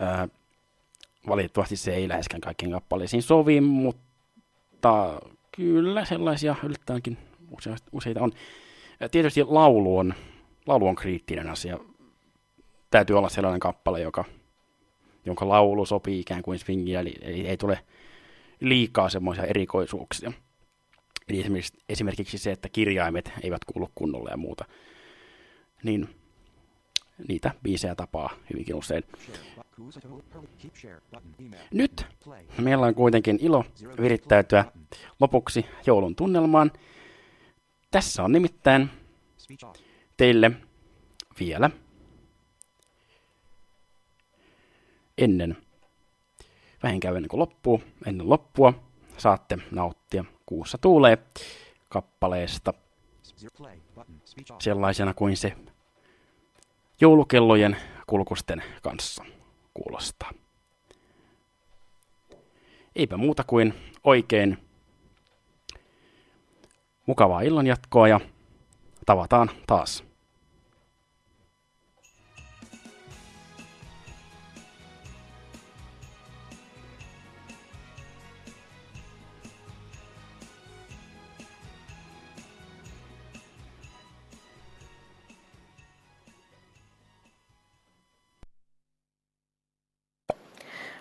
[0.00, 0.28] Ää,
[1.28, 5.20] valitettavasti se ei läheskään kaikkiin kappaleisiin sovi, mutta
[5.56, 7.18] kyllä sellaisia yllättäenkin
[7.92, 8.32] useita, on.
[9.10, 10.14] Tietysti laulu on,
[10.66, 11.78] laulu on kriittinen asia.
[12.90, 14.24] Täytyy olla sellainen kappale, joka,
[15.24, 17.78] jonka laulu sopii ikään kuin swingiin, eli ei, ei tule
[18.60, 20.32] liikaa semmoisia erikoisuuksia.
[21.28, 24.64] Eli esimerkiksi, esimerkiksi se, että kirjaimet eivät kuulu kunnolla ja muuta.
[25.82, 26.08] Niin
[27.28, 29.04] niitä biisejä tapaa hyvinkin usein.
[31.70, 32.06] Nyt
[32.60, 33.64] meillä on kuitenkin ilo
[34.00, 34.64] virittäytyä
[35.20, 36.72] lopuksi joulun tunnelmaan.
[37.90, 38.90] Tässä on nimittäin
[40.16, 40.50] teille
[41.40, 41.70] vielä
[45.18, 45.56] ennen
[46.82, 48.74] vähinkään ennen kuin loppuu, ennen loppua
[49.16, 51.18] saatte nauttia Kuussa tuulee
[51.88, 52.74] kappaleesta
[54.58, 55.56] sellaisena kuin se
[57.00, 57.76] joulukellojen
[58.06, 59.24] kulkusten kanssa
[59.74, 60.30] kuulostaa.
[62.96, 63.74] Eipä muuta kuin
[64.04, 64.58] oikein
[67.06, 68.20] mukavaa illanjatkoa ja
[69.06, 70.07] tavataan taas.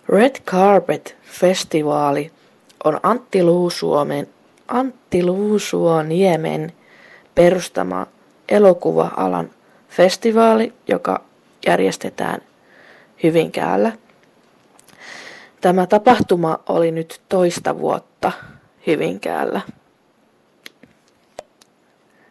[0.09, 2.31] Red Carpet-festivaali
[2.83, 4.27] on Antti Luusuomen,
[4.67, 6.71] Antti Luusuoniemen
[7.35, 8.07] perustama
[8.49, 9.49] elokuva-alan
[9.89, 11.23] festivaali, joka
[11.67, 12.41] järjestetään
[13.23, 13.91] Hyvinkäällä.
[15.61, 18.31] Tämä tapahtuma oli nyt toista vuotta
[18.87, 19.61] Hyvinkäällä.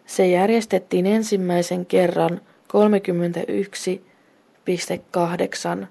[0.06, 2.40] Se järjestettiin ensimmäisen kerran
[5.82, 5.86] 31.8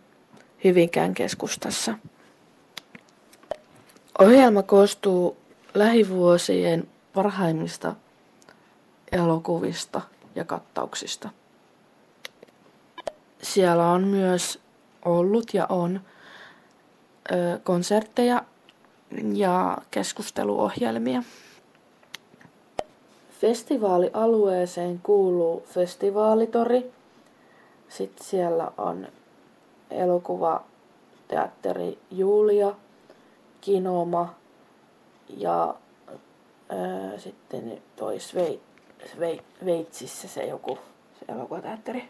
[0.65, 1.93] Hyvinkään keskustassa.
[4.19, 5.37] Ohjelma koostuu
[5.73, 7.95] lähivuosien parhaimmista
[9.11, 10.01] elokuvista
[10.35, 11.29] ja kattauksista.
[13.41, 14.59] Siellä on myös
[15.05, 16.01] ollut ja on
[17.63, 18.43] konsertteja
[19.33, 21.23] ja keskusteluohjelmia.
[23.41, 26.91] Festivaalialueeseen kuuluu festivaalitori.
[27.89, 29.07] Sitten siellä on
[29.91, 32.73] elokuvateatteri Julia,
[33.61, 34.35] Kinoma
[35.37, 35.75] ja
[36.69, 38.61] ää, sitten toi Svei,
[39.15, 40.77] Svei, Sveitsissä se joku
[41.19, 42.09] se elokuvateatteri.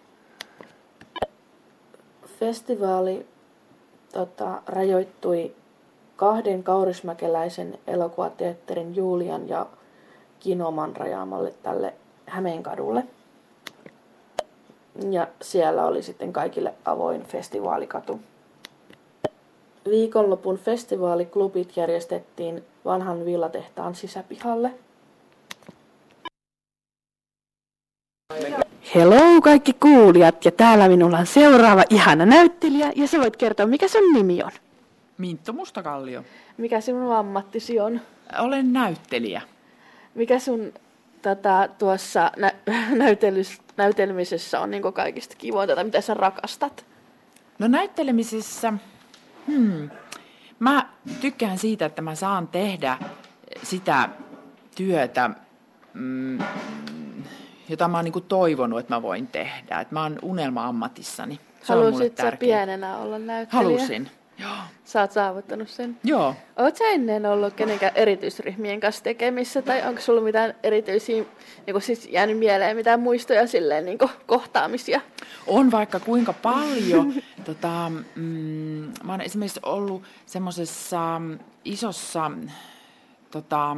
[2.40, 3.28] Festivaali
[4.14, 5.56] tota, rajoittui
[6.16, 9.66] kahden kaurismäkeläisen elokuvateatterin Julian ja
[10.40, 11.94] Kinoman rajaamalle tälle
[12.26, 13.04] Hämeenkadulle.
[15.12, 18.20] Ja siellä oli sitten kaikille avoin festivaalikatu.
[19.90, 24.72] Viikonlopun festivaaliklubit järjestettiin vanhan villatehtaan sisäpihalle.
[28.96, 33.88] Hello kaikki kuulijat ja täällä minulla on seuraava ihana näyttelijä ja sä voit kertoa mikä
[33.88, 34.52] sun nimi on.
[35.18, 36.24] Minttu Mustakallio.
[36.58, 38.02] Mikä sinun ammattisi on?
[38.40, 39.42] Olen näyttelijä.
[40.16, 40.74] Mikä sun
[41.26, 42.54] tätä, tuossa nä-
[43.06, 46.86] näytelys- näytelmisessä on niin kaikista kivointa tai mitä sä rakastat?
[47.60, 48.74] No näyttelemisessä,
[49.48, 49.90] hmm,
[50.60, 50.90] mä
[51.22, 52.98] tykkään siitä, että mä saan tehdä
[53.64, 54.10] sitä
[54.76, 55.30] työtä
[55.94, 56.40] mm,
[57.70, 59.80] jota mä oon niin toivonut, että mä voin tehdä.
[59.80, 61.40] Että mä oon unelma-ammatissani.
[61.64, 63.64] Se mulle Halusit sä pienenä olla näyttelijä?
[63.64, 64.10] Halusin.
[64.38, 64.58] Joo.
[64.86, 65.98] Sä oot saavuttanut sen.
[66.04, 66.36] Joo.
[66.58, 71.24] Oot sä ennen ollut kenenkään erityisryhmien kanssa tekemissä, tai onko sulla mitään erityisiä,
[71.68, 75.02] niin siis jäänyt mieleen mitään muistoja silleen niin kohtaamisia?
[75.48, 77.14] On vaikka kuinka paljon.
[77.46, 81.22] tota, mm, mä oon esimerkiksi ollut semmoisessa
[81.66, 82.32] isossa,
[83.32, 83.76] tota,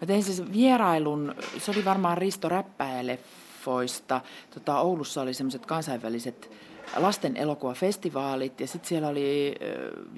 [0.00, 4.20] mä tein siis vierailun, se oli varmaan Risto Räppäjä-leffoista.
[4.54, 6.50] Tota, Oulussa oli semmoiset kansainväliset
[6.96, 9.54] lasten elokuvafestivaalit ja sitten siellä oli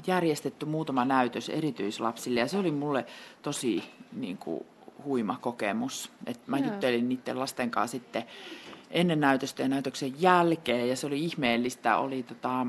[0.07, 3.07] järjestetty muutama näytös erityislapsille ja se oli mulle
[3.43, 4.65] tosi niin kuin,
[5.05, 6.11] huima kokemus.
[6.27, 6.67] Et mä Joo.
[6.67, 8.25] juttelin niiden lasten kanssa sitten
[8.91, 11.97] ennen näytöstä ja näytöksen jälkeen ja se oli ihmeellistä.
[11.97, 12.67] Oli tota,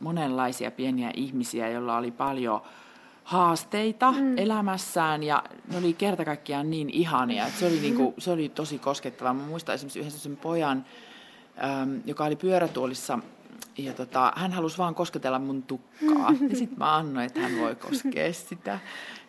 [0.00, 2.60] monenlaisia pieniä ihmisiä, joilla oli paljon
[3.24, 4.38] haasteita mm.
[4.38, 8.78] elämässään ja ne oli kerta kaikkiaan niin ihania, että se oli, niinku, se oli tosi
[8.78, 9.34] koskettavaa.
[9.34, 10.84] Mä muistan esimerkiksi yhden sellaisen pojan,
[11.64, 13.18] äm, joka oli pyörätuolissa
[13.78, 16.32] ja tota, hän halusi vaan kosketella mun tukkaa.
[16.50, 18.78] Ja sitten mä annoin, että hän voi koskea sitä.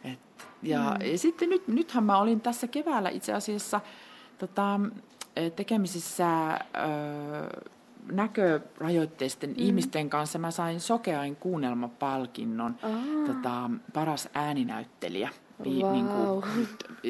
[0.03, 0.19] Et,
[0.63, 1.05] ja, Mm.
[1.11, 3.81] ja sitten nyt, nythän mä olin tässä keväällä itse asiassa
[4.37, 4.79] tota,
[5.35, 6.57] eh, tekemisissä ö,
[8.11, 9.55] näkörajoitteisten Mm.
[9.57, 10.39] ihmisten kanssa.
[10.39, 12.89] Mä sain Sokeain kuunnelmapalkinnon Aa.
[13.33, 15.29] tota, paras ääninäyttelijä.
[15.63, 15.91] Vi- Vau.
[15.93, 16.43] niin kuin,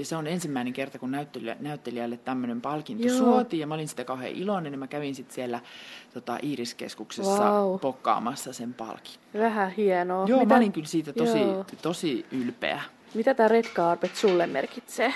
[0.06, 3.18] se on ensimmäinen kerta, kun näyttelijä, näyttelijälle tämmöinen palkinto Joo.
[3.18, 5.60] suotiin, ja mä olin sitä kauhean iloinen, ja mä kävin sitten siellä
[6.14, 7.78] tota, Iiriskeskuksessa Vau.
[7.80, 9.14] pokkaamassa sen palkin.
[9.40, 10.28] Vähän hienoa.
[10.28, 11.66] Joo, mä olin kyllä siitä tosi, Joo.
[11.82, 12.82] tosi ylpeä.
[13.14, 15.14] Mitä tämä Red Carpet sulle merkitsee?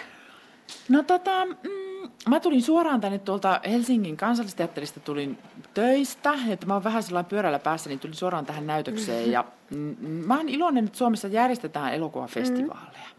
[0.90, 5.38] No tota, mm, mä tulin suoraan tänne tuolta Helsingin kansallisteatterista, tulin
[5.74, 9.32] töistä, että mä oon vähän sellainen pyörällä päässä, niin tulin suoraan tähän näytökseen.
[9.32, 13.10] Ja mm, mä oon iloinen, että Suomessa järjestetään elokuvafestivaaleja.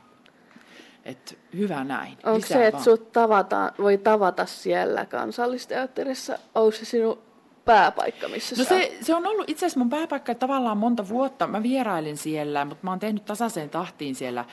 [1.05, 2.19] Et hyvä näin.
[2.25, 6.39] Onko se, että sut tavataan, voi tavata siellä kansallisteatterissa?
[6.55, 7.19] Onko se sinun
[7.65, 11.47] pääpaikka, missä No se, se on ollut itse asiassa mun pääpaikka tavallaan monta vuotta.
[11.47, 14.45] Mä vierailin siellä, mutta mä oon tehnyt tasaiseen tahtiin siellä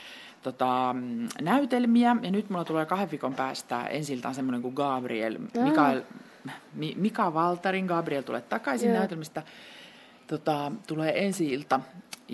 [0.42, 0.96] tota,
[1.42, 2.16] näytelmiä.
[2.22, 5.38] Ja nyt mulla tulee kahden viikon päästä ensiltaan semmoinen kuin Gabriel.
[5.64, 6.02] Mikael,
[6.74, 9.00] Mi, Mika Valtarin Gabriel tulee takaisin Joo.
[9.00, 9.44] näytelmistä.
[10.28, 11.80] Tota, tulee ensi ilta.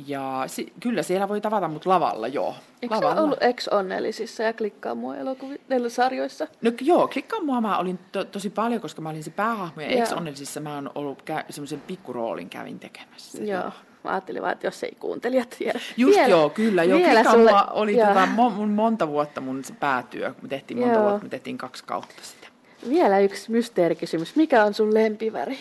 [0.07, 2.55] Ja si, kyllä siellä voi tavata mut lavalla, joo.
[2.81, 3.21] Eikö lavalla.
[3.21, 6.47] ollut ex-onnellisissa ja klikkaa mua elokuvissa?
[6.61, 9.81] No k- joo, klikkaa mua mä olin to, tosi paljon, koska mä olin se päähahmo
[9.81, 13.43] ja ex-onnellisissa mä oon ollut kä- semmoisen pikkuroolin kävin tekemässä.
[13.43, 13.71] Joo.
[14.03, 15.79] Mä ajattelin vaan, että jos ei kuuntelijat tiedä.
[15.97, 16.83] Just joo, kyllä.
[16.83, 18.07] Joo, vielä sulle- mua oli joo.
[18.07, 20.33] tota, mo, mun monta vuotta mun se päätyö.
[20.41, 21.03] Me tehtiin monta Joo.
[21.03, 22.47] vuotta, me tehtiin kaksi kautta sitä.
[22.89, 24.35] Vielä yksi mysteerikysymys.
[24.35, 25.57] Mikä on sun lempiväri?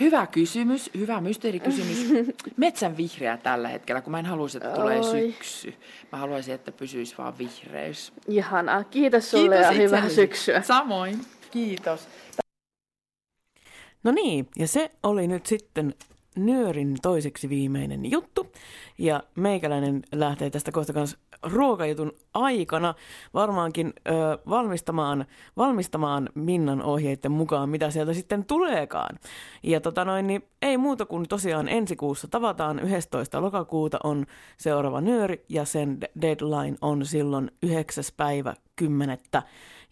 [0.00, 2.06] Hyvä kysymys, hyvä mysteerikysymys.
[2.56, 5.10] Metsän vihreä tällä hetkellä, kun mä en haluaisi, että tulee Oi.
[5.10, 5.74] syksy.
[6.12, 8.12] Mä haluaisin, että pysyisi vaan vihreys.
[8.28, 8.84] Ihanaa.
[8.84, 10.62] Kiitos sulle Kiitos ja hyvää syksyä.
[10.62, 11.20] Samoin.
[11.50, 12.08] Kiitos.
[14.02, 15.94] No niin, ja se oli nyt sitten
[16.36, 18.52] Nyörin toiseksi viimeinen juttu.
[18.98, 22.94] Ja meikäläinen lähtee tästä kohta kanssa ruokajutun aikana
[23.34, 24.12] varmaankin ö,
[24.48, 25.26] valmistamaan,
[25.56, 29.18] valmistamaan Minnan ohjeiden mukaan, mitä sieltä sitten tuleekaan.
[29.62, 33.42] Ja tota noin, niin ei muuta kuin tosiaan ensi kuussa tavataan 11.
[33.42, 34.26] lokakuuta on
[34.58, 38.04] seuraava nyöri ja sen de- deadline on silloin 9.
[38.16, 39.18] päivä 10.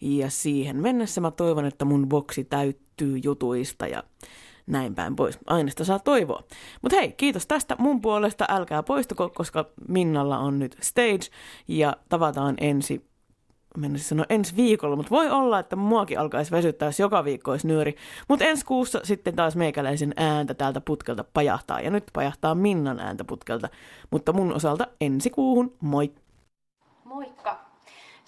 [0.01, 4.03] Ja siihen mennessä mä toivon, että mun boksi täyttyy jutuista ja
[4.69, 5.39] näin päin pois.
[5.47, 6.43] Aina sitä saa toivoa.
[6.81, 8.45] Mutta hei, kiitos tästä mun puolesta.
[8.49, 11.25] Älkää poistuko, koska Minnalla on nyt stage
[11.67, 13.09] ja tavataan ensi
[13.77, 17.67] mennä sanoa ensi viikolla, mutta voi olla, että muakin alkaisi väsyttää, jos joka viikko olisi
[17.67, 17.95] nyöri.
[18.27, 21.81] Mutta ensi kuussa sitten taas meikäläisen ääntä täältä putkelta pajahtaa.
[21.81, 23.69] Ja nyt pajahtaa Minnan ääntä putkelta.
[24.11, 26.11] Mutta mun osalta ensi kuuhun, moi!
[27.03, 27.68] Moikka!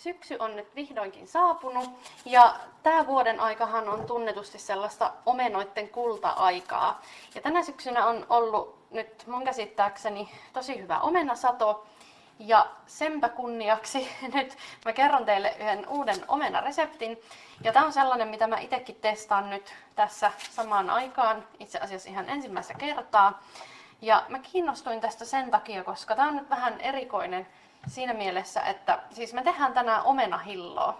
[0.04, 1.89] Syksy on nyt vihdoinkin saapunut
[2.26, 7.02] ja tämä vuoden aikahan on tunnetusti sellaista omenoiden kulta-aikaa.
[7.36, 11.86] Ja tänä syksynä on ollut nyt mun käsittääkseni tosi hyvä omenasato.
[12.39, 17.18] Ja senpä kunniaksi nyt mä kerron teille yhden uuden omenareseptin.
[17.64, 22.30] Ja tämä on sellainen, mitä mä itsekin testaan nyt tässä samaan aikaan, itse asiassa ihan
[22.30, 23.41] ensimmäistä kertaa.
[24.02, 27.47] Ja mä kiinnostuin tästä sen takia, koska tämä on nyt vähän erikoinen
[27.88, 30.97] siinä mielessä, että siis me tehdään tänään omenahilloa.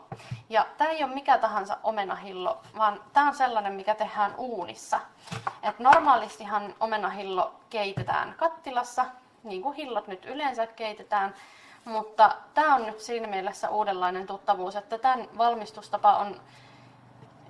[0.50, 5.00] Ja tämä ei ole mikä tahansa omenahillo, vaan tämä on sellainen, mikä tehdään uunissa.
[5.64, 9.06] Et normaalistihan omenahillo keitetään kattilassa,
[9.44, 11.36] niin kuin hillot nyt yleensä keitetään.
[11.86, 16.42] Mutta tämä on nyt siinä mielessä uudenlainen tuttavuus, että tämän valmistustapa on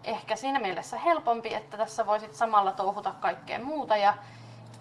[0.04, 4.14] ehkä siinä mielessä helpompi, että tässä voisit samalla touhuta kaikkea muuta ja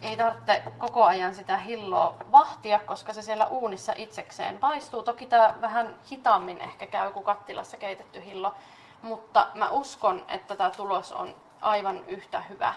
[0.03, 5.03] ei tarvitse koko ajan sitä hilloa vahtia, koska se siellä uunissa itsekseen paistuu.
[5.03, 8.55] Toki tämä vähän hitaammin ehkä käy kuin kattilassa keitetty hillo,
[9.03, 12.75] mutta mä uskon, että tämä tulos on aivan yhtä hyvä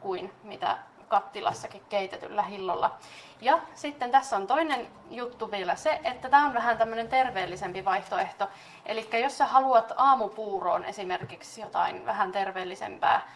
[0.00, 2.96] kuin mitä kattilassakin keitetyllä hillolla.
[3.40, 8.48] Ja sitten tässä on toinen juttu vielä se, että tämä on vähän tämmöinen terveellisempi vaihtoehto.
[8.86, 13.28] Eli jos sä haluat aamupuuroon esimerkiksi jotain vähän terveellisempää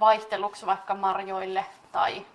[0.00, 2.26] vaihteluksi vaikka marjoille tai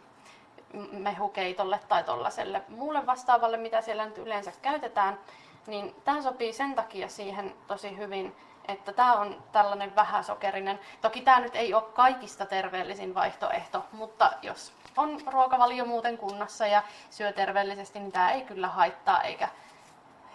[0.91, 5.19] mehukeitolle tai tuollaiselle muulle vastaavalle, mitä siellä nyt yleensä käytetään,
[5.67, 8.35] niin tämä sopii sen takia siihen tosi hyvin,
[8.67, 10.79] että tämä on tällainen vähäsokerinen.
[11.01, 16.83] Toki tämä nyt ei ole kaikista terveellisin vaihtoehto, mutta jos on ruokavalio muuten kunnossa ja
[17.09, 19.49] syö terveellisesti, niin tämä ei kyllä haittaa eikä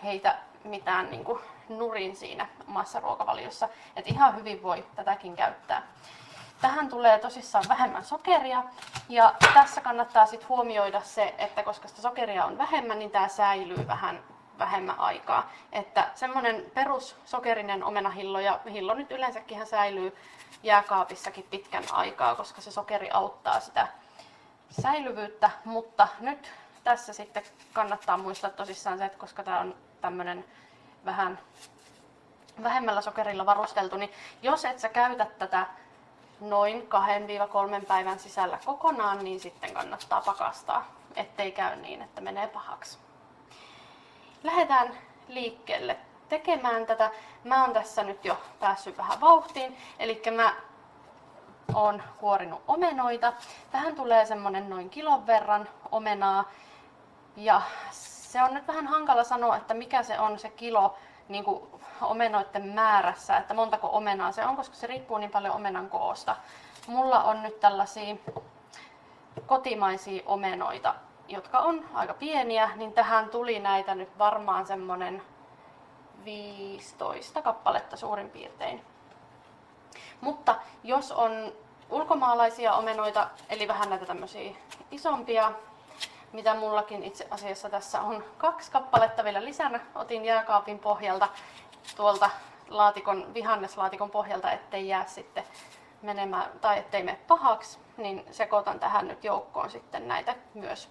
[0.05, 3.69] heitä mitään niin kuin nurin siinä omassa ruokavaliossa.
[3.97, 5.83] Et ihan hyvin voi tätäkin käyttää.
[6.61, 8.65] Tähän tulee tosissaan vähemmän sokeria
[9.09, 13.87] ja tässä kannattaa sitten huomioida se, että koska sitä sokeria on vähemmän, niin tämä säilyy
[13.87, 14.23] vähän
[14.59, 15.51] vähemmän aikaa.
[15.73, 20.17] Että semmoinen perussokerinen omenahillo ja hillo nyt yleensäkin säilyy
[20.63, 23.89] jääkaapissakin pitkän aikaa, koska se sokeri auttaa sitä
[24.83, 26.53] säilyvyyttä, mutta nyt
[26.85, 27.43] tässä sitten
[27.73, 30.45] kannattaa muistaa tosissaan se, että koska tämä on tämmöinen
[31.05, 31.39] vähän
[32.63, 35.67] vähemmällä sokerilla varusteltu, niin jos et sä käytä tätä
[36.41, 36.89] noin
[37.83, 40.85] 2-3 päivän sisällä kokonaan, niin sitten kannattaa pakastaa,
[41.17, 42.99] ettei käy niin, että menee pahaksi.
[44.43, 44.95] Lähdetään
[45.29, 45.97] liikkeelle
[46.29, 47.11] tekemään tätä.
[47.45, 50.55] Mä oon tässä nyt jo päässyt vähän vauhtiin, eli mä
[51.75, 53.33] oon kuorinut omenoita.
[53.71, 56.51] Tähän tulee semmonen noin kilon verran omenaa.
[57.37, 60.95] Ja se on nyt vähän hankala sanoa, että mikä se on se kilo
[61.29, 65.91] niin kuin omenoiden määrässä, että montako omenaa se on, koska se riippuu niin paljon omenan
[65.91, 66.37] koosta.
[66.87, 68.17] Mulla on nyt tällaisia
[69.47, 70.95] kotimaisia omenoita,
[71.29, 75.23] jotka on aika pieniä, niin tähän tuli näitä nyt varmaan semmonen
[76.25, 78.85] 15 kappaletta suurin piirtein.
[80.21, 81.53] Mutta jos on
[81.91, 84.55] ulkomaalaisia omenoita, eli vähän näitä tämmöisiä
[84.91, 85.53] isompia,
[86.33, 89.81] mitä mullakin itse asiassa tässä on kaksi kappaletta vielä lisänä.
[89.95, 91.29] Otin jääkaapin pohjalta
[91.97, 92.31] tuolta
[92.69, 95.45] laatikon, vihanneslaatikon pohjalta, ettei jää sitten
[96.03, 100.89] menemään tai ettei mene pahaksi, niin sekoitan tähän nyt joukkoon sitten näitä myös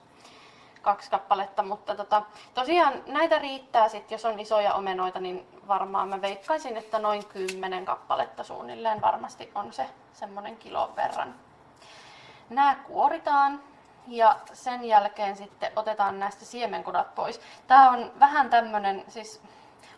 [0.81, 2.23] kaksi kappaletta, mutta tota,
[2.53, 7.85] tosiaan näitä riittää sitten, jos on isoja omenoita, niin varmaan mä veikkaisin, että noin kymmenen
[7.85, 11.35] kappaletta suunnilleen varmasti on se semmoinen kilon verran.
[12.49, 13.63] Nämä kuoritaan
[14.07, 17.41] ja sen jälkeen sitten otetaan näistä siemenkudat pois.
[17.67, 19.41] Tämä on vähän tämmöinen, siis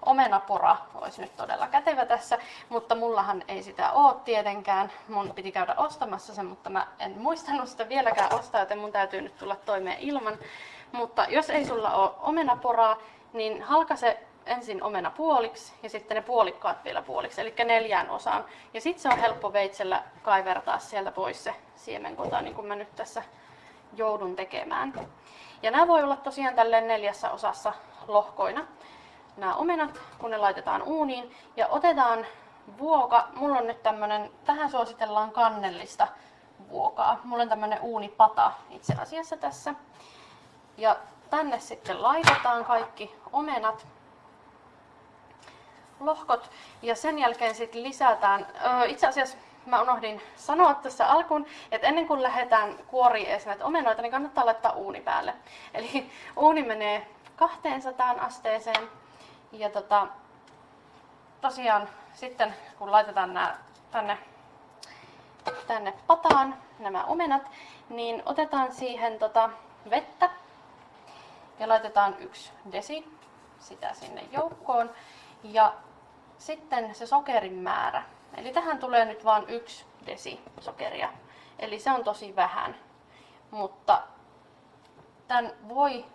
[0.05, 2.39] omenapora olisi nyt todella kätevä tässä,
[2.69, 4.91] mutta mullahan ei sitä ole tietenkään.
[5.07, 9.21] Mun piti käydä ostamassa sen, mutta mä en muistanut sitä vieläkään ostaa, joten mun täytyy
[9.21, 10.37] nyt tulla toimeen ilman.
[10.91, 12.97] Mutta jos ei sulla ole omenaporaa,
[13.33, 18.45] niin halkase ensin omena puoliksi ja sitten ne puolikkaat vielä puoliksi, eli neljään osaan.
[18.73, 22.95] Ja sitten se on helppo veitsellä kaivertaa sieltä pois se siemenkota, niin kuin mä nyt
[22.95, 23.23] tässä
[23.95, 25.09] joudun tekemään.
[25.61, 27.73] Ja nämä voi olla tosiaan tälleen neljässä osassa
[28.07, 28.67] lohkoina
[29.37, 31.35] nämä omenat, kun ne laitetaan uuniin.
[31.57, 32.25] Ja otetaan
[32.77, 33.27] vuoka.
[33.35, 36.07] Mulla on nyt tämmönen, tähän suositellaan kannellista
[36.69, 37.19] vuokaa.
[37.23, 39.73] Mulla on tämmönen uunipata itse asiassa tässä.
[40.77, 40.95] Ja
[41.29, 43.87] tänne sitten laitetaan kaikki omenat,
[45.99, 46.51] lohkot
[46.81, 52.07] ja sen jälkeen sitten lisätään, öö, itse asiassa mä unohdin sanoa tässä alkuun, että ennen
[52.07, 55.33] kuin lähdetään kuoriin edes näitä omenoita, niin kannattaa laittaa uuni päälle.
[55.73, 58.89] Eli uuni menee 200 asteeseen
[59.51, 60.07] ja tota,
[61.41, 63.57] tosiaan sitten kun laitetaan nämä
[63.91, 64.17] tänne,
[65.67, 67.51] tänne pataan, nämä omenat,
[67.89, 69.49] niin otetaan siihen tota
[69.89, 70.29] vettä
[71.59, 73.17] ja laitetaan yksi desi
[73.59, 74.89] sitä sinne joukkoon.
[75.43, 75.73] Ja
[76.37, 78.03] sitten se sokerin määrä.
[78.37, 81.13] Eli tähän tulee nyt vain yksi desi sokeria.
[81.59, 82.75] Eli se on tosi vähän.
[83.51, 84.01] Mutta
[85.27, 86.05] tämän voi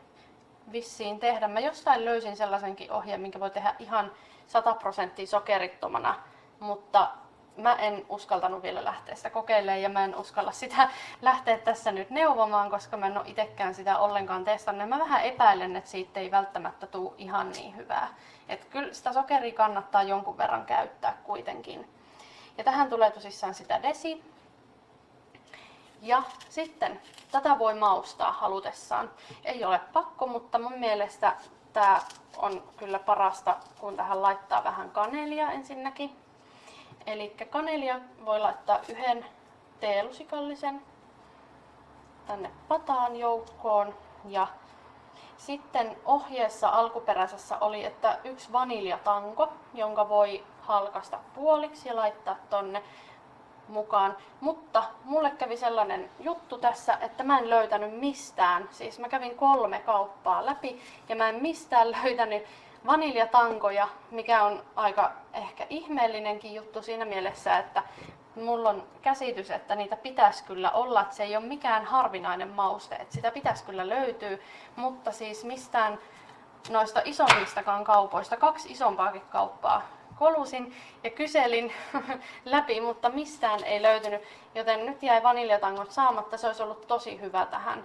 [0.73, 1.49] vissiin tehdä.
[1.49, 4.13] Mä jostain löysin sellaisenkin ohjeen, minkä voi tehdä ihan
[4.47, 6.15] 100 prosenttia sokerittomana,
[6.61, 7.11] mutta
[7.57, 10.89] mä en uskaltanut vielä lähteä sitä kokeilemaan ja mä en uskalla sitä
[11.23, 14.89] lähteä tässä nyt neuvomaan, koska mä en ole itsekään sitä ollenkaan testannut.
[14.89, 18.15] Mä vähän epäilen, että siitä ei välttämättä tule ihan niin hyvää.
[18.49, 21.89] Et kyllä sitä sokeria kannattaa jonkun verran käyttää kuitenkin.
[22.59, 24.36] Ja tähän tulee tosissaan sitä desi.
[26.03, 27.01] Ja sitten
[27.33, 29.11] tätä voi maustaa halutessaan.
[29.45, 31.37] Ei ole pakko, mutta mun mielestä
[31.73, 32.01] tämä
[32.37, 36.17] on kyllä parasta, kun tähän laittaa vähän kanelia ensinnäkin.
[37.07, 39.27] Eli kanelia voi laittaa yhden
[39.81, 40.83] teelusikallisen
[42.27, 43.95] tänne pataan joukkoon
[44.25, 44.47] ja
[45.37, 52.83] Sitten ohjeessa alkuperäisessä oli, että yksi vaniljatanko, jonka voi halkasta puoliksi ja laittaa tonne
[53.69, 54.17] mukaan.
[54.41, 58.69] Mutta mulle kävi sellainen juttu tässä, että mä en löytänyt mistään.
[58.71, 62.43] Siis mä kävin kolme kauppaa läpi ja mä en mistään löytänyt
[62.87, 67.83] vaniljatankoja, mikä on aika ehkä ihmeellinenkin juttu siinä mielessä, että
[68.35, 72.95] mulla on käsitys, että niitä pitäisi kyllä olla, että se ei ole mikään harvinainen mauste,
[72.95, 74.39] että sitä pitäisi kyllä löytyä,
[74.77, 75.99] mutta siis mistään
[76.71, 81.73] noista isommistakaan kaupoista, kaksi isompaakin kauppaa kolusin ja kyselin
[82.45, 84.23] läpi, mutta mistään ei löytynyt,
[84.55, 86.37] joten nyt jäi vaniljatangot saamatta.
[86.37, 87.85] Se olisi ollut tosi hyvä tähän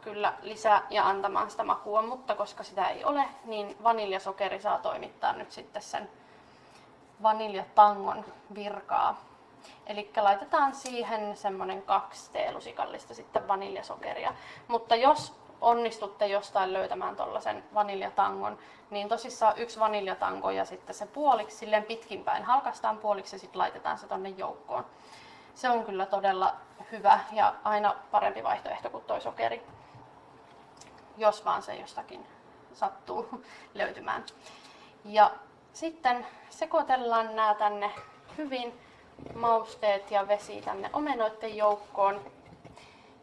[0.00, 5.32] kyllä lisää ja antamaan sitä makua, mutta koska sitä ei ole, niin vaniljasokeri saa toimittaa
[5.32, 6.10] nyt sitten sen
[7.22, 8.24] vaniljatangon
[8.54, 9.20] virkaa.
[9.86, 14.34] Eli laitetaan siihen semmoinen kaksi teelusikallista sitten vaniljasokeria.
[14.68, 18.58] Mutta jos onnistutte jostain löytämään tuollaisen vaniljatangon,
[18.90, 23.98] niin tosissaan yksi vaniljatango ja sitten se puoliksi silleen pitkinpäin halkastaan puoliksi ja sitten laitetaan
[23.98, 24.86] se tonne joukkoon.
[25.54, 26.54] Se on kyllä todella
[26.92, 29.62] hyvä ja aina parempi vaihtoehto kuin toi sokeri,
[31.16, 32.26] jos vaan se jostakin
[32.74, 34.24] sattuu löytymään.
[35.04, 35.30] Ja
[35.72, 37.90] sitten sekoitellaan nämä tänne
[38.38, 38.80] hyvin
[39.34, 42.20] mausteet ja vesi tänne omenoiden joukkoon.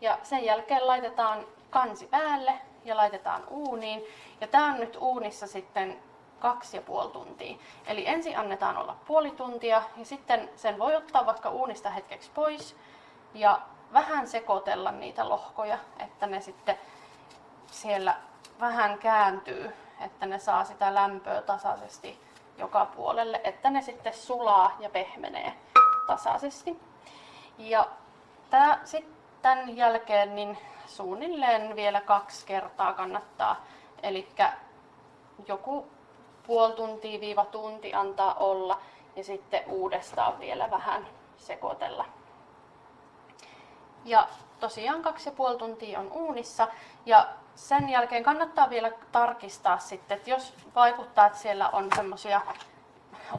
[0.01, 2.53] Ja sen jälkeen laitetaan kansi päälle
[2.85, 4.03] ja laitetaan uuniin.
[4.41, 5.99] Ja tämä on nyt uunissa sitten
[6.39, 7.57] kaksi ja puoli tuntia.
[7.87, 12.77] Eli ensin annetaan olla puoli tuntia ja sitten sen voi ottaa vaikka uunista hetkeksi pois
[13.33, 13.61] ja
[13.93, 16.77] vähän sekoitella niitä lohkoja, että ne sitten
[17.71, 18.15] siellä
[18.59, 22.19] vähän kääntyy, että ne saa sitä lämpöä tasaisesti
[22.57, 25.53] joka puolelle, että ne sitten sulaa ja pehmenee
[26.07, 26.79] tasaisesti.
[27.57, 27.87] Ja
[28.49, 33.65] tää, sit tämän jälkeen niin suunnilleen vielä kaksi kertaa kannattaa,
[34.03, 34.27] eli
[35.47, 35.87] joku
[36.47, 38.79] puoli tuntia viiva tunti antaa olla
[39.15, 41.07] ja sitten uudestaan vielä vähän
[41.37, 42.05] sekoitella.
[44.05, 44.27] Ja
[44.59, 46.67] tosiaan kaksi ja puoli tuntia on uunissa.
[47.05, 52.41] Ja sen jälkeen kannattaa vielä tarkistaa sitten, että jos vaikuttaa, että siellä on semmoisia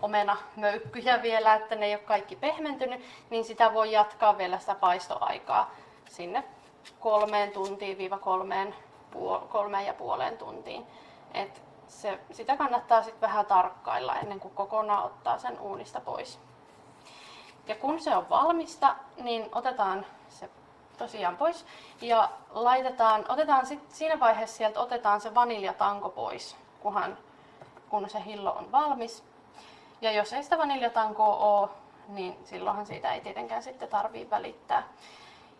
[0.03, 3.01] omenamöykkyjä vielä, että ne ei ole kaikki pehmentynyt,
[3.31, 5.71] niin sitä voi jatkaa vielä sitä paistoaikaa
[6.09, 6.45] sinne
[7.01, 8.75] kolmeen tuntiin viiva kolmeen,
[9.13, 10.87] puol- kolmeen ja puoleen tuntiin.
[11.35, 16.41] Et se, sitä kannattaa sitten vähän tarkkailla ennen kuin kokonaan ottaa sen uunista pois.
[17.67, 20.51] Ja kun se on valmista, niin otetaan se
[20.99, 21.67] tosiaan pois
[22.01, 27.19] ja laitetaan, otetaan sit, siinä vaiheessa sieltä otetaan se vaniljatanko pois, kunhan,
[27.89, 29.25] kun se hillo on valmis.
[30.01, 31.69] Ja jos ei sitä vaniljatankoa ole,
[32.09, 34.83] niin silloinhan siitä ei tietenkään sitten tarvii välittää.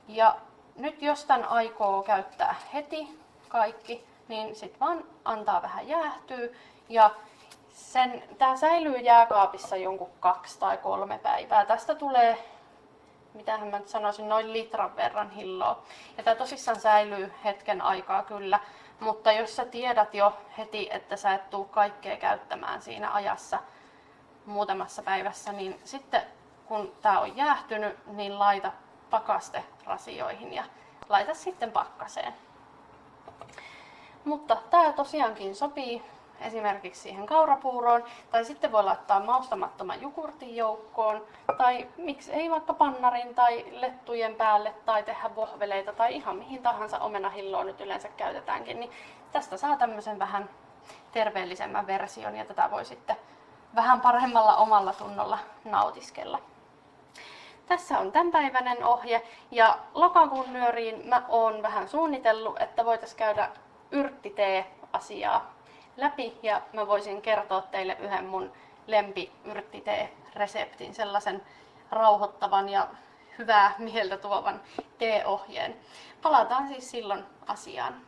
[0.09, 0.37] Ja
[0.77, 6.49] nyt jos tämän aikoo käyttää heti kaikki, niin sitten vaan antaa vähän jäähtyä
[6.89, 7.11] ja
[7.69, 11.67] sen, tämä säilyy jääkaapissa jonkun kaksi tai kolme päivää.
[11.67, 12.45] Tästä tulee,
[13.35, 15.83] mitä mä nyt sanoisin, noin litran verran hilloa.
[16.17, 18.61] Ja tämä tosissaan säilyy hetken aikaa kyllä,
[19.01, 23.59] mutta jos sä tiedät jo heti, että sä et tuu kaikkea käyttämään siinä ajassa
[24.47, 26.23] muutamassa päivässä, niin sitten
[26.67, 28.73] kun tämä on jäähtynyt, niin laita
[29.11, 30.65] pakaste rasioihin ja
[31.09, 32.35] laita sitten pakkaseen.
[34.25, 36.03] Mutta tämä tosiaankin sopii
[36.41, 41.27] esimerkiksi siihen kaurapuuroon, tai sitten voi laittaa maustamattoman jukurtin joukkoon,
[41.59, 46.99] tai miksi ei vaikka pannarin tai lettujen päälle, tai tehdä vohveleita, tai ihan mihin tahansa
[46.99, 48.91] omenahilloa nyt yleensä käytetäänkin, niin
[49.33, 50.51] tästä saa tämmöisen vähän
[51.13, 53.17] terveellisemmän version, ja tätä voi sitten
[53.75, 56.39] vähän paremmalla omalla tunnolla nautiskella.
[57.69, 63.51] Tässä on tämänpäiväinen ohje ja lokakuun nyöriin mä oon vähän suunnitellut, että voitaisiin käydä
[63.91, 65.55] yrttitee-asiaa
[65.97, 68.53] läpi ja mä voisin kertoa teille yhden mun
[68.87, 71.43] lempi yrttitee-reseptin, sellaisen
[71.91, 72.89] rauhoittavan ja
[73.39, 74.61] hyvää mieltä tuovan
[74.99, 75.77] teeohjeen.
[76.23, 78.08] Palataan siis silloin asiaan.